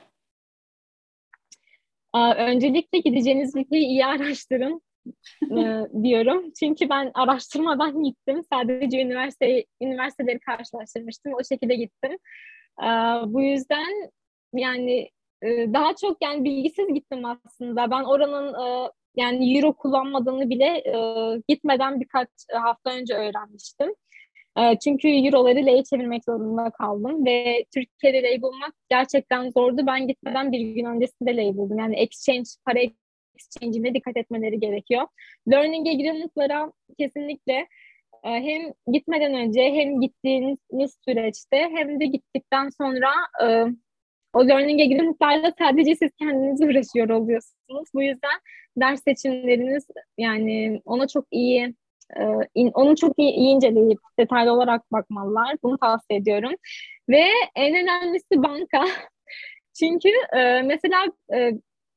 Aa, 2.14 2.34
öncelikle 2.36 3.00
gideceğiniz 3.00 3.56
ülkeyi 3.56 3.86
iyi 3.86 4.06
araştırın 4.06 4.82
e, 5.52 5.58
diyorum. 6.04 6.52
Çünkü 6.60 6.90
ben 6.90 7.12
araştırmadan 7.14 8.04
gittim. 8.04 8.44
Sadece 8.54 9.02
üniversite 9.02 9.66
üniversiteleri 9.82 10.40
karşılaştırmıştım. 10.40 11.34
O 11.34 11.44
şekilde 11.44 11.76
gittim. 11.76 12.18
Aa, 12.78 13.34
bu 13.34 13.42
yüzden 13.42 14.12
yani 14.54 15.10
e, 15.42 15.74
daha 15.74 15.96
çok 15.96 16.18
yani 16.22 16.44
bilgisiz 16.44 16.88
gittim 16.94 17.24
aslında. 17.26 17.92
Ben 17.92 18.04
oranın 18.04 18.54
e, 18.54 18.92
yani 19.16 19.58
euro 19.58 19.74
kullanmadığını 19.74 20.50
bile 20.50 20.66
e, 20.66 20.96
gitmeden 21.48 22.02
birkaç 22.02 22.30
hafta 22.54 22.92
önce 22.92 23.14
öğrenmiştim. 23.14 23.96
E, 24.58 24.80
çünkü 24.80 25.08
euroları 25.08 25.66
lei 25.66 25.84
çevirmek 25.84 26.24
zorunda 26.26 26.70
kaldım 26.70 27.26
ve 27.26 27.66
Türkiye'de 27.74 28.24
lei 28.24 28.42
bulmak 28.42 28.74
gerçekten 28.90 29.50
zordu. 29.50 29.82
Ben 29.88 30.08
gitmeden 30.08 30.52
bir 30.52 30.60
gün 30.60 30.86
öncesinde 30.86 31.38
lei 31.38 31.58
buldum. 31.58 31.80
Yani 31.80 31.96
exchange, 31.96 32.50
para 32.66 32.80
exchange'ine 33.36 33.94
dikkat 33.94 34.18
etmeleri 34.18 34.60
gerekiyor. 34.60 35.08
Learning 35.52 35.88
agreement'lara 35.88 36.72
kesinlikle 37.00 37.68
e, 38.24 38.30
hem 38.30 38.74
gitmeden 38.94 39.34
önce 39.34 39.62
hem 39.62 40.02
gittiğiniz 40.02 40.98
süreçte 41.06 41.58
hem 41.58 42.00
de 42.00 42.06
gittikten 42.06 42.70
sonra 42.70 43.12
e, 43.44 43.66
o 44.34 44.48
learning 44.48 44.82
agreement'larla 44.82 45.54
sadece 45.60 45.96
siz 45.96 46.12
kendiniz 46.20 46.62
uğraşıyor 46.62 47.10
oluyorsunuz. 47.10 47.90
Bu 47.94 48.04
yüzden 48.04 48.40
ders 48.78 49.04
seçimleriniz 49.04 49.86
yani 50.18 50.82
ona 50.86 51.08
çok 51.08 51.26
iyi 51.32 51.76
e, 52.56 52.70
onu 52.74 52.96
çok 52.96 53.20
iyi, 53.20 53.32
iyi 53.32 53.56
inceleyip 53.56 54.00
detaylı 54.20 54.52
olarak 54.54 54.92
bakmalılar. 54.92 55.56
Bunu 55.64 55.78
tavsiye 55.78 56.20
ediyorum. 56.20 56.54
Ve 57.10 57.24
en 57.56 57.76
önemlisi 57.76 58.44
banka. 58.44 58.86
Çünkü 59.80 60.10
e, 60.38 60.62
mesela 60.62 61.06
e, 61.34 61.52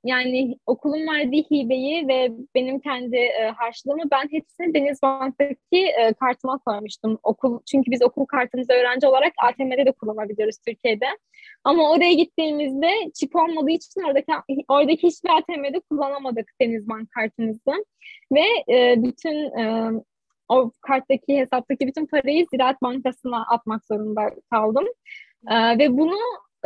yani 0.07 0.59
okulun 0.67 1.07
verdiği 1.07 1.47
hibeyi 1.51 2.09
ve 2.09 2.33
benim 2.55 2.81
kendi 2.81 3.17
e, 3.17 3.53
harçlığımı 3.57 4.03
ben 4.11 4.29
hepsini 4.31 4.75
Denizbank'taki 4.75 5.87
e, 5.87 6.13
kartıma 6.13 6.59
koymuştum. 6.59 7.19
Okul 7.23 7.61
çünkü 7.71 7.91
biz 7.91 8.03
okul 8.03 8.25
kartımızı 8.25 8.73
öğrenci 8.73 9.07
olarak 9.07 9.33
ATM'de 9.43 9.87
de 9.87 9.93
kullanabiliyoruz 9.93 10.57
Türkiye'de. 10.67 11.07
Ama 11.65 11.91
oraya 11.91 12.13
gittiğimizde 12.13 12.91
çip 13.15 13.37
olmadığı 13.37 13.71
için 13.71 14.03
oradaki 14.03 14.33
oradaki 14.69 15.03
hiçbir 15.07 15.31
ATM'de 15.31 15.81
kullanamadık 15.91 16.53
Denizbank 16.61 17.11
kartımızı. 17.11 17.85
Ve 18.33 18.75
e, 18.75 19.03
bütün 19.03 19.59
e, 19.59 19.91
o 20.49 20.71
karttaki 20.81 21.39
hesaptaki 21.39 21.87
bütün 21.87 22.07
parayı 22.07 22.47
Ziraat 22.51 22.83
Bankası'na 22.83 23.47
atmak 23.47 23.87
zorunda 23.87 24.31
kaldım. 24.51 24.85
E, 25.51 25.79
ve 25.79 25.99
bunu 25.99 26.19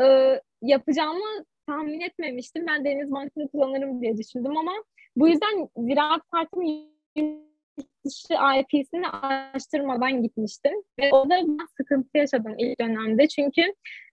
e, 0.03 0.41
yapacağımı 0.63 1.45
tahmin 1.71 2.01
etmemiştim. 2.01 2.67
Ben 2.67 2.85
Deniz 2.85 3.13
Bankası'nı 3.13 3.49
kullanırım 3.49 4.03
diye 4.03 4.17
düşündüm 4.17 4.57
ama 4.57 4.73
bu 5.17 5.29
yüzden 5.29 5.69
Ziraat 5.77 6.23
yurt 7.17 7.51
dışı 8.05 8.35
IP'sini 8.61 9.09
araştırmadan 9.09 10.23
gitmiştim. 10.23 10.73
Ve 11.01 11.11
orada 11.13 11.35
ben 11.35 11.67
sıkıntı 11.77 12.19
yaşadım 12.19 12.55
ilk 12.59 12.81
dönemde. 12.81 13.29
Çünkü 13.29 13.61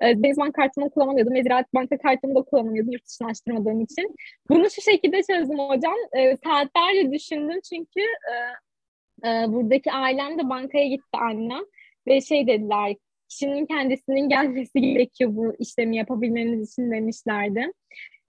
e, 0.02 0.24
Denizbank 0.24 0.56
kartımı 0.56 0.90
kullanamıyordum 0.90 1.34
ve 1.34 1.44
Ziraat 1.44 1.74
Banka 1.74 1.98
kartımı 1.98 2.36
da 2.36 2.42
kullanamıyordum 2.42 2.92
yurt 2.92 3.06
dışına 3.06 3.28
açtırmadığım 3.28 3.82
için. 3.82 4.16
Bunu 4.50 4.70
şu 4.70 4.82
şekilde 4.82 5.22
çözdüm 5.24 5.60
hocam. 5.60 5.96
E, 6.14 6.38
saatlerce 6.38 7.12
düşündüm 7.12 7.60
çünkü 7.70 8.02
e, 8.02 8.34
e, 9.30 9.46
buradaki 9.48 9.92
ailem 9.92 10.40
de 10.40 10.50
bankaya 10.50 10.88
gitti 10.88 11.18
annem. 11.22 11.64
Ve 12.08 12.22
şey 12.22 12.48
dediler, 12.48 12.96
kişinin 13.30 13.66
kendisinin 13.66 14.30
gelmesi 14.30 14.82
gerekiyor 14.82 15.30
bu 15.34 15.56
işlemi 15.60 15.98
yapabilmeniz 15.98 16.72
için 16.72 16.92
demişlerdi. 16.92 17.72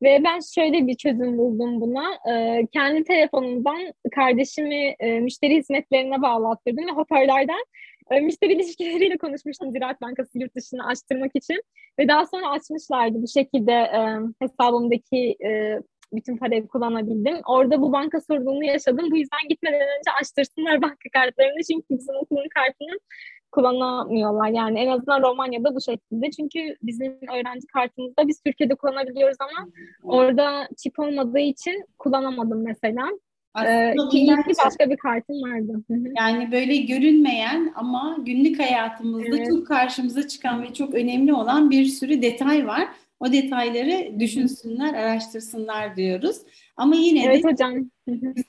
Ve 0.03 0.21
ben 0.25 0.41
şöyle 0.55 0.87
bir 0.87 0.95
çözüm 0.95 1.39
buldum 1.39 1.81
buna. 1.81 2.19
Ee, 2.31 2.67
kendi 2.73 3.05
telefonumdan 3.05 3.93
kardeşimi 4.15 4.95
e, 5.01 5.21
müşteri 5.21 5.57
hizmetlerine 5.57 6.23
bağlattırdım 6.23 6.87
ve 6.87 6.91
hoparlörden 6.91 7.65
e, 8.11 8.21
müşteri 8.21 8.53
ilişkileriyle 8.53 9.19
konuşmuştum 9.19 9.73
Ziraat 9.73 10.01
Bankası 10.01 10.39
yurt 10.39 10.57
dışına 10.57 10.87
açtırmak 10.87 11.31
için. 11.35 11.63
Ve 11.99 12.09
daha 12.09 12.27
sonra 12.27 12.51
açmışlardı. 12.51 13.23
Bu 13.23 13.29
şekilde 13.29 13.73
e, 13.73 14.01
hesabımdaki 14.41 15.37
e, 15.45 15.81
bütün 16.13 16.37
parayı 16.37 16.69
kullanabildim. 16.69 17.37
Orada 17.47 17.83
bu 17.83 17.93
banka 17.93 18.21
sorununu 18.21 18.65
yaşadım. 18.65 19.11
Bu 19.11 19.17
yüzden 19.17 19.49
gitmeden 19.49 19.81
önce 19.81 20.11
açtırsınlar 20.21 20.83
banka 20.83 21.09
kartlarını. 21.13 21.61
Çünkü 21.71 21.87
bizim 21.91 22.15
okulun 22.15 22.49
kartını 22.55 22.99
kullanamıyorlar. 23.53 24.49
Yani 24.49 24.79
en 24.79 24.89
azından 24.89 25.23
Romanya'da 25.23 25.75
bu 25.75 25.81
şekilde. 25.81 26.31
Çünkü 26.31 26.77
bizim 26.83 27.13
öğrenci 27.13 27.67
kartımızda 27.67 28.29
biz 28.29 28.41
Türkiye'de 28.41 28.75
kullanabiliyoruz 28.75 29.37
ama 29.41 29.69
orada 30.03 30.69
çip 30.77 30.99
olmadığı 30.99 31.39
için 31.39 31.85
kullanamadım 31.99 32.65
mesela. 32.65 33.09
Ee, 33.57 33.61
Aslında 33.61 34.11
iyi 34.13 34.27
ki 34.27 34.53
başka 34.65 34.91
bir 34.91 34.97
kartım 34.97 35.43
vardı. 35.43 35.85
Yani 36.19 36.53
böyle 36.53 36.77
görünmeyen 36.77 37.73
ama 37.75 38.17
günlük 38.21 38.59
hayatımızda 38.61 39.37
Evet. 39.37 39.47
çok 39.51 39.67
karşımıza 39.67 40.29
çıkan 40.29 40.63
ve 40.63 40.73
çok 40.73 40.95
önemli 40.95 41.35
olan 41.35 41.71
bir 41.71 41.85
sürü 41.85 42.23
detay 42.23 42.67
var. 42.67 42.89
O 43.21 43.33
detayları 43.33 44.21
düşünsünler, 44.21 44.95
araştırsınlar 44.95 45.97
diyoruz. 45.97 46.37
Ama 46.77 46.95
yine 46.95 47.25
Evet 47.25 47.45
de 47.45 47.49
hocam. 47.49 47.91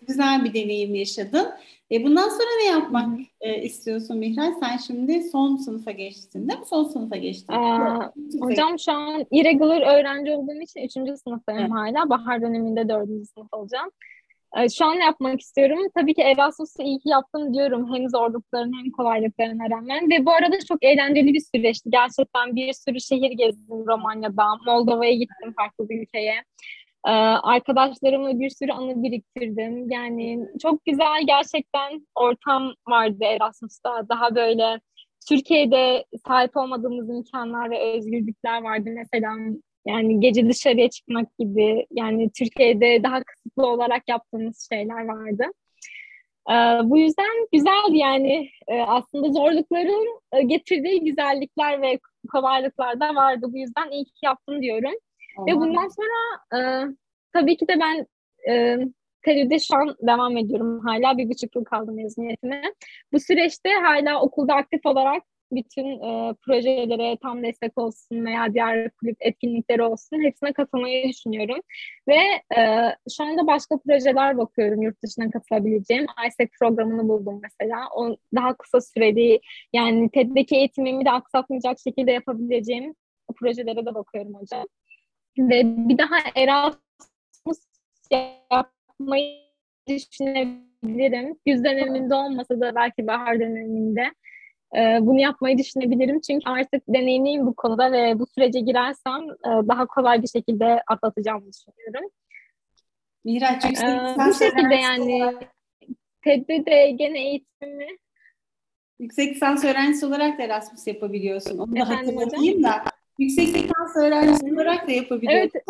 Güzel 0.08 0.44
bir 0.44 0.54
deneyim 0.54 0.96
yaşadın. 0.96 1.48
E 1.92 2.04
bundan 2.04 2.30
sonra 2.30 2.50
ne 2.64 2.66
yapmak 2.66 3.20
e, 3.42 3.62
istiyorsun 3.62 4.18
Mihray? 4.18 4.52
Sen 4.60 4.78
şimdi 4.78 5.24
son 5.24 5.56
sınıfa 5.56 5.92
geçtin 5.92 6.50
değil 6.50 6.60
mi? 6.60 6.66
Son 6.66 6.84
sınıfa 6.84 7.16
geçtin. 7.16 7.54
Aa, 7.54 8.12
Hocam 8.40 8.80
şu 8.80 8.92
an 8.92 9.26
irregular 9.32 9.82
öğrenci 9.82 10.32
olduğum 10.32 10.62
için 10.62 11.06
3. 11.06 11.20
sınıftayım 11.20 11.62
Evet. 11.62 11.72
hala. 11.72 12.10
Bahar 12.10 12.42
döneminde 12.42 12.90
4. 12.90 13.08
sınıf 13.34 13.48
olacağım. 13.52 13.90
E, 14.58 14.70
şu 14.70 14.86
an 14.86 14.96
ne 15.00 15.04
yapmak 15.04 15.42
istiyorum? 15.42 15.80
Tabii 15.96 16.14
ki 16.14 16.22
Erasmus'u 16.22 16.84
iyi 16.84 17.00
ki 17.00 17.10
yaptım 17.10 17.54
diyorum. 17.54 17.96
Hem 17.96 18.10
zorlukların 18.10 18.74
hem 18.84 18.92
kolaylıklarına 18.92 19.70
rağmen. 19.70 20.10
Ve 20.10 20.26
bu 20.26 20.32
arada 20.32 20.60
çok 20.68 20.84
eğlenceli 20.84 21.34
bir 21.34 21.44
süreçti. 21.56 21.90
Gerçekten 21.90 22.56
bir 22.56 22.74
sürü 22.74 23.02
şehir 23.02 23.32
gezdim 23.32 23.88
Romanya'da. 23.88 24.44
Moldova'ya 24.66 25.14
gittim 25.14 25.54
farklı 25.58 25.90
bir 25.90 26.02
ülkeye. 26.02 26.36
Arkadaşlarımla 27.04 28.40
bir 28.40 28.50
sürü 28.50 28.72
anı 28.72 29.04
biriktirdim. 29.04 29.92
Yani 29.92 30.48
çok 30.62 30.86
güzel 30.86 31.24
gerçekten 31.28 32.08
ortam 32.16 32.74
vardı 32.88 33.24
Erasmus'ta. 33.24 34.10
Daha 34.10 34.36
böyle 34.36 34.80
Türkiye'de 35.30 36.06
sahip 36.28 36.58
olmadığımız 36.58 37.10
imkanlar 37.10 37.72
ve 37.72 37.80
özgürlükler 37.80 38.62
vardı. 38.64 38.90
Mesela 38.96 39.32
yani 39.86 40.20
gece 40.20 40.50
dışarıya 40.50 40.90
çıkmak 40.90 41.38
gibi 41.40 41.86
yani 41.92 42.30
Türkiye'de 42.38 43.04
daha 43.04 43.24
kısıtlı 43.24 43.68
olarak 43.68 44.04
yaptığımız 44.08 44.68
şeyler 44.74 45.06
vardı. 45.06 45.44
Ee, 46.50 46.54
bu 46.90 46.98
yüzden 46.98 47.48
güzeldi 47.54 47.98
yani 47.98 48.50
ee, 48.68 48.82
aslında 48.82 49.32
zorlukların 49.32 50.20
getirdiği 50.48 51.04
güzellikler 51.04 51.82
ve 51.82 52.00
kolaylıklar 52.32 53.00
da 53.00 53.16
vardı. 53.16 53.46
Bu 53.54 53.58
yüzden 53.58 53.92
iyi 53.92 54.06
ki 54.06 54.12
yaptım 54.24 54.62
diyorum. 54.62 54.94
Ve 55.48 55.56
bundan 55.56 55.88
sonra 55.88 56.58
e, 56.58 56.60
tabii 57.34 57.58
ki 57.58 57.68
de 57.68 57.80
ben 57.80 58.08
e, 58.50 58.78
TED'de 59.22 59.60
şu 59.60 59.76
an 59.76 59.96
devam 60.02 60.38
ediyorum. 60.38 60.80
Hala 60.86 61.18
bir 61.18 61.30
buçuk 61.30 61.56
yıl 61.56 61.64
kaldı 61.64 61.92
mezuniyetime. 61.92 62.62
Bu 63.14 63.20
süreçte 63.20 63.70
hala 63.70 64.22
okulda 64.22 64.54
aktif 64.56 64.86
olarak 64.86 65.24
bütün 65.52 65.86
e, 65.86 66.34
projelere 66.46 67.18
tam 67.22 67.44
destek 67.44 67.78
olsun 67.78 68.26
veya 68.26 68.54
diğer 68.54 68.90
kulüp 68.90 69.18
etkinlikleri 69.20 69.84
olsun 69.84 70.24
hepsine 70.24 70.54
katılmayı 70.54 71.10
düşünüyorum. 71.10 71.60
Ve 72.08 72.20
e, 72.58 72.96
şu 73.18 73.24
anda 73.24 73.48
başka 73.48 73.78
projeler 73.78 74.38
bakıyorum 74.38 74.82
yurt 74.82 75.04
dışına 75.04 75.32
katılabileceğim. 75.32 76.06
ISEC 76.28 76.50
programını 76.60 77.10
buldum 77.10 77.42
mesela. 77.44 77.88
O 77.96 78.18
daha 78.36 78.58
kısa 78.58 78.82
süreli 78.82 79.40
yani 79.74 80.10
TED'deki 80.10 80.56
eğitimimi 80.56 81.06
de 81.06 81.12
aksatmayacak 81.12 81.80
şekilde 81.80 82.12
yapabileceğim 82.12 82.96
projelere 83.40 83.86
de 83.86 83.96
bakıyorum 83.96 84.34
hocam. 84.34 84.66
Ve 85.40 85.62
bir 85.66 85.98
daha 85.98 86.16
Erasmus 86.36 87.60
yapmayı 88.12 89.40
düşünebilirim. 89.88 91.38
Güz 91.46 91.64
döneminde 91.64 92.16
olmasa 92.16 92.60
da 92.60 92.76
belki 92.76 93.08
bahar 93.08 93.40
döneminde 93.40 94.14
e, 94.78 94.98
bunu 95.02 95.20
yapmayı 95.20 95.58
düşünebilirim. 95.58 96.22
Çünkü 96.22 96.50
artık 96.50 96.84
deneyimliyim 96.88 97.46
bu 97.46 97.56
konuda 97.56 97.92
ve 97.92 98.20
bu 98.20 98.26
sürece 98.28 98.60
girersem 98.60 99.22
e, 99.24 99.50
daha 99.68 99.86
kolay 99.86 100.22
bir 100.22 100.28
şekilde 100.28 100.82
atlatacağımı 100.88 101.46
düşünüyorum. 101.54 102.10
Miraç 103.26 103.66
ee, 103.66 104.16
Bu 104.28 104.34
şekilde 104.34 104.76
yani 104.76 105.24
olarak... 105.24 105.56
TED'de 106.22 106.66
de 106.66 106.92
gene 106.92 107.20
eğitimimi 107.20 107.98
Yüksek 109.00 109.36
lisans 109.36 109.64
öğrencisi 109.64 110.06
olarak 110.06 110.38
da 110.38 110.44
Erasmus 110.44 110.88
yapabiliyorsun. 110.88 111.58
Onu 111.58 111.76
da 111.76 111.80
Efendim 111.80 112.18
hatırlatayım 112.18 112.58
hocam? 112.58 112.74
da. 112.74 112.99
Yüksek 113.20 113.48
lisans 113.48 113.96
öğrencisi 113.96 114.54
olarak 114.54 114.88
da 114.88 114.92
yapabiliyorsun. 114.92 115.52
Evet. 115.54 115.66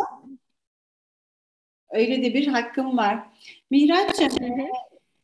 Öyle 1.91 2.23
de 2.23 2.33
bir 2.33 2.47
hakkım 2.47 2.97
var. 2.97 3.19
Mihraç'cığım 3.71 4.69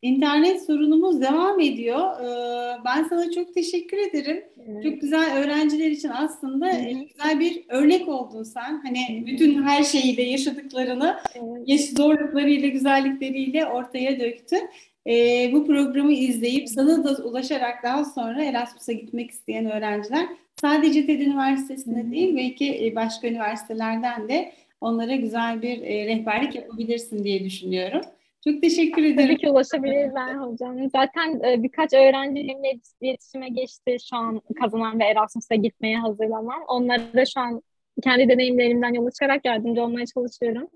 İnternet 0.02 0.66
sorunumuz 0.66 1.20
devam 1.20 1.60
ediyor. 1.60 2.20
Ee, 2.20 2.78
ben 2.84 3.04
sana 3.04 3.30
çok 3.30 3.54
teşekkür 3.54 3.96
ederim. 3.96 4.44
Evet. 4.68 4.82
Çok 4.84 5.00
güzel 5.00 5.36
öğrenciler 5.38 5.90
için 5.90 6.08
aslında 6.08 6.70
evet. 6.70 6.96
güzel 7.12 7.40
bir 7.40 7.64
örnek 7.68 8.08
oldun 8.08 8.42
sen. 8.42 8.82
Hani 8.84 9.24
bütün 9.26 9.62
her 9.62 9.84
şeyiyle 9.84 10.22
yaşadıklarını, 10.22 11.16
evet. 11.34 11.96
zorluklarıyla, 11.96 12.68
güzellikleriyle 12.68 13.66
ortaya 13.66 14.20
döktün. 14.20 14.70
Ee, 15.06 15.50
bu 15.52 15.66
programı 15.66 16.12
izleyip 16.12 16.68
sana 16.68 17.04
da 17.04 17.24
ulaşarak 17.24 17.82
daha 17.82 18.04
sonra 18.04 18.44
Erasmus'a 18.44 18.92
gitmek 18.92 19.30
isteyen 19.30 19.70
öğrenciler 19.70 20.26
sadece 20.60 21.06
TED 21.06 21.20
Üniversitesi'nde 21.20 22.10
değil 22.10 22.36
belki 22.36 22.86
e, 22.86 22.94
başka 22.94 23.28
üniversitelerden 23.28 24.28
de 24.28 24.52
onlara 24.80 25.14
güzel 25.14 25.62
bir 25.62 25.82
e, 25.82 26.06
rehberlik 26.06 26.54
yapabilirsin 26.54 27.24
diye 27.24 27.44
düşünüyorum. 27.44 28.00
Çok 28.44 28.62
teşekkür 28.62 29.04
ederim. 29.04 29.28
Tabii 29.28 29.36
ki 29.36 29.50
ulaşabilirler 29.50 30.34
hocam. 30.34 30.90
Zaten 30.90 31.40
e, 31.44 31.62
birkaç 31.62 31.92
öğrencimle 31.92 32.78
iletişime 33.00 33.48
geçti 33.48 33.96
şu 34.10 34.16
an 34.16 34.40
kazanan 34.60 35.00
ve 35.00 35.04
Erasmus'a 35.04 35.54
gitmeye 35.54 35.98
hazırlanan. 35.98 36.62
Onlara 36.68 37.12
da 37.14 37.24
şu 37.24 37.40
an 37.40 37.62
kendi 38.04 38.28
deneyimlerimden 38.28 38.94
yola 38.94 39.10
çıkarak 39.10 39.44
yardımcı 39.44 39.82
olmaya 39.82 40.06
çalışıyorum. 40.06 40.68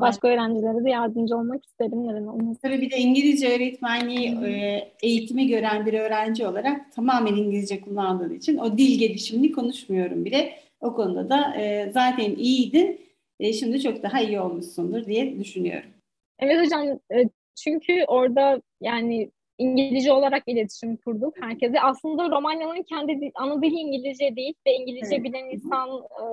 Başka 0.00 0.28
evet. 0.28 0.38
öğrencilere 0.38 0.84
de 0.84 0.90
yardımcı 0.90 1.36
olmak 1.36 1.66
isterim. 1.66 2.08
Neden 2.08 2.26
olmasın? 2.26 2.60
Tabii 2.62 2.80
bir 2.80 2.90
de 2.90 2.96
İngilizce 2.96 3.56
öğretmenliği 3.56 4.38
e, 4.44 4.82
eğitimi 5.02 5.48
gören 5.48 5.86
bir 5.86 5.94
öğrenci 5.94 6.46
olarak 6.46 6.92
tamamen 6.92 7.36
İngilizce 7.36 7.80
kullandığın 7.80 8.34
için 8.34 8.58
o 8.58 8.78
dil 8.78 8.98
gelişimini 8.98 9.52
konuşmuyorum 9.52 10.24
bile. 10.24 10.52
O 10.80 10.94
konuda 10.94 11.28
da 11.28 11.56
e, 11.56 11.90
zaten 11.90 12.34
iyiydin. 12.34 13.00
E, 13.40 13.52
şimdi 13.52 13.80
çok 13.80 14.02
daha 14.02 14.20
iyi 14.20 14.40
olmuşsundur 14.40 15.06
diye 15.06 15.38
düşünüyorum. 15.38 15.90
Evet 16.38 16.66
hocam 16.66 16.86
e, 16.86 17.28
çünkü 17.54 18.04
orada 18.08 18.62
yani 18.80 19.30
İngilizce 19.58 20.12
olarak 20.12 20.42
iletişim 20.46 20.96
kurduk 20.96 21.34
herkese. 21.40 21.80
Aslında 21.80 22.30
Romanya'nın 22.30 22.82
kendi 22.82 23.30
ana 23.34 23.62
dili 23.62 23.74
İngilizce 23.74 24.36
değil 24.36 24.54
ve 24.66 24.74
İngilizce 24.74 25.16
evet. 25.16 25.24
bilen 25.24 25.44
insan 25.50 25.88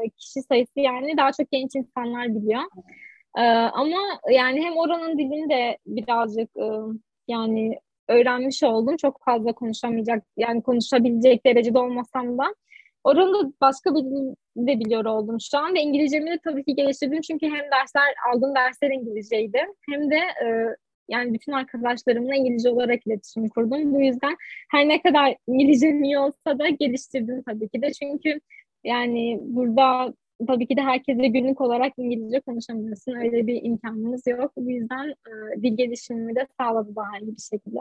e, 0.05 0.09
kişi 0.09 0.41
sayısı 0.41 0.79
yani 0.79 1.17
daha 1.17 1.31
çok 1.31 1.51
genç 1.51 1.75
insanlar 1.75 2.35
biliyor. 2.35 2.61
E, 3.37 3.41
ama 3.73 3.97
yani 4.31 4.61
hem 4.61 4.77
oranın 4.77 5.17
dilini 5.17 5.49
de 5.49 5.77
birazcık 5.85 6.49
yani 7.27 7.79
öğrenmiş 8.07 8.63
oldum. 8.63 8.97
Çok 8.97 9.21
fazla 9.25 9.53
konuşamayacak 9.53 10.23
yani 10.37 10.63
konuşabilecek 10.63 11.45
derecede 11.45 11.79
olmasam 11.79 12.37
da 12.37 12.55
Oranın 13.03 13.55
başka 13.61 13.95
bir 13.95 14.03
de 14.67 14.79
biliyor 14.79 15.05
oldum 15.05 15.37
şu 15.51 15.57
an 15.57 15.73
ve 15.73 15.81
İngilizcemi 15.81 16.31
de 16.31 16.39
tabii 16.43 16.63
ki 16.63 16.75
geliştirdim 16.75 17.21
çünkü 17.21 17.45
hem 17.45 17.71
dersler 17.71 18.13
aldığım 18.33 18.55
dersler 18.55 18.89
İngilizceydi 18.91 19.59
hem 19.89 20.11
de 20.11 20.15
e, 20.15 20.75
yani 21.09 21.33
bütün 21.33 21.51
arkadaşlarımla 21.51 22.35
İngilizce 22.35 22.69
olarak 22.69 23.07
iletişim 23.07 23.49
kurdum. 23.49 23.93
Bu 23.93 24.01
yüzden 24.01 24.35
her 24.71 24.87
ne 24.89 25.01
kadar 25.01 25.35
İngilizcem 25.47 26.03
iyi 26.03 26.19
olsa 26.19 26.59
da 26.59 26.69
geliştirdim 26.69 27.43
tabii 27.43 27.69
ki 27.69 27.81
de 27.81 27.93
çünkü 27.93 28.39
yani 28.83 29.39
burada 29.41 30.13
tabii 30.47 30.67
ki 30.67 30.77
de 30.77 30.81
herkese 30.81 31.27
günlük 31.27 31.61
olarak 31.61 31.93
İngilizce 31.97 32.39
konuşamıyorsun. 32.39 33.15
Öyle 33.15 33.47
bir 33.47 33.63
imkanımız 33.63 34.27
yok. 34.27 34.51
Bu 34.57 34.71
yüzden 34.71 35.09
e, 35.09 35.61
dil 35.61 35.77
gelişimimi 35.77 36.35
de 36.35 36.47
sağladı 36.59 36.95
daha 36.95 37.19
iyi 37.21 37.35
bir 37.35 37.41
şekilde. 37.41 37.79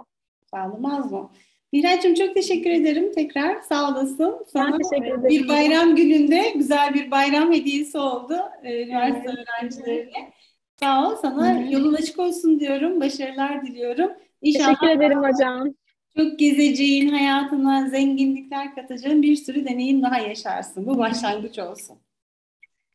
Sağlamaz 0.51 1.13
mı? 1.13 1.31
Miray'cığım 1.73 2.15
çok 2.15 2.35
teşekkür 2.35 2.71
ederim 2.71 3.13
tekrar. 3.13 3.61
Sağ 3.61 3.91
olasın. 3.91 4.45
Sana 4.53 4.73
ben 4.73 4.79
teşekkür 4.79 5.19
ederim. 5.19 5.29
Bir 5.29 5.49
bayram 5.49 5.97
gününde 5.97 6.53
güzel 6.55 6.95
bir 6.95 7.11
bayram 7.11 7.53
hediyesi 7.53 7.99
oldu 7.99 8.37
e, 8.63 8.83
üniversite 8.83 9.29
evet. 9.29 9.39
öğrencilerine. 9.39 10.33
Sağ 10.81 11.09
ol. 11.09 11.17
Sana 11.17 11.55
Hı-hı. 11.55 11.73
yolun 11.73 11.95
açık 11.95 12.19
olsun 12.19 12.61
diyorum. 12.61 13.01
Başarılar 13.01 13.67
diliyorum. 13.67 14.11
İnşallah 14.43 14.67
teşekkür 14.67 14.89
ederim 14.89 15.19
hocam. 15.19 15.75
Çok 16.17 16.39
gezeceğin, 16.39 17.09
hayatına 17.09 17.89
zenginlikler 17.89 18.75
katacağın 18.75 19.23
bir 19.23 19.37
sürü 19.37 19.65
deneyim 19.65 20.03
daha 20.03 20.19
yaşarsın. 20.19 20.87
Bu 20.87 20.99
başlangıç 20.99 21.59
olsun. 21.59 21.99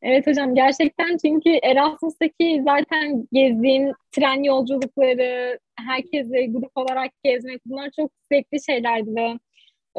Evet 0.01 0.27
hocam 0.27 0.55
gerçekten 0.55 1.17
çünkü 1.17 1.49
Erasmus'taki 1.49 2.62
zaten 2.65 3.27
gezdiğim 3.31 3.91
tren 4.12 4.43
yolculukları, 4.43 5.60
herkese 5.88 6.45
grup 6.45 6.71
olarak 6.75 7.12
gezmek 7.23 7.62
bunlar 7.65 7.89
çok 7.95 8.12
zevkli 8.31 8.63
şeylerdi 8.63 9.15
ve 9.15 9.39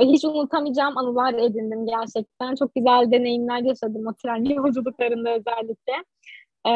hiç 0.01 0.25
unutamayacağım 0.25 0.99
anılar 0.99 1.35
edindim 1.35 1.87
gerçekten. 1.87 2.55
Çok 2.55 2.75
güzel 2.75 3.11
deneyimler 3.11 3.61
yaşadım 3.61 4.07
o 4.07 4.15
tren 4.15 4.45
yolculuklarında 4.55 5.31
özellikle. 5.31 5.93
Ee, 6.67 6.71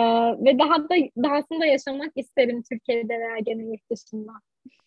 ve 0.45 0.59
daha 0.59 0.89
da 0.89 0.95
dahasında 1.23 1.67
yaşamak 1.67 2.13
isterim 2.17 2.63
Türkiye'de 2.71 3.19
veya 3.19 3.39
gene 3.39 3.63
yurt 3.63 3.91
dışında. 3.91 4.33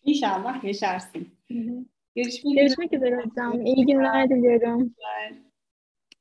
İnşallah 0.03 0.63
yaşarsın. 0.63 1.27
Hı 1.51 1.57
hı. 1.57 1.85
Görüşmek, 2.15 2.57
Görüşmek 2.57 2.93
üzere 2.93 3.15
hocam. 3.15 3.65
İyi 3.65 3.85
günler 3.85 4.29
diliyorum. 4.29 4.95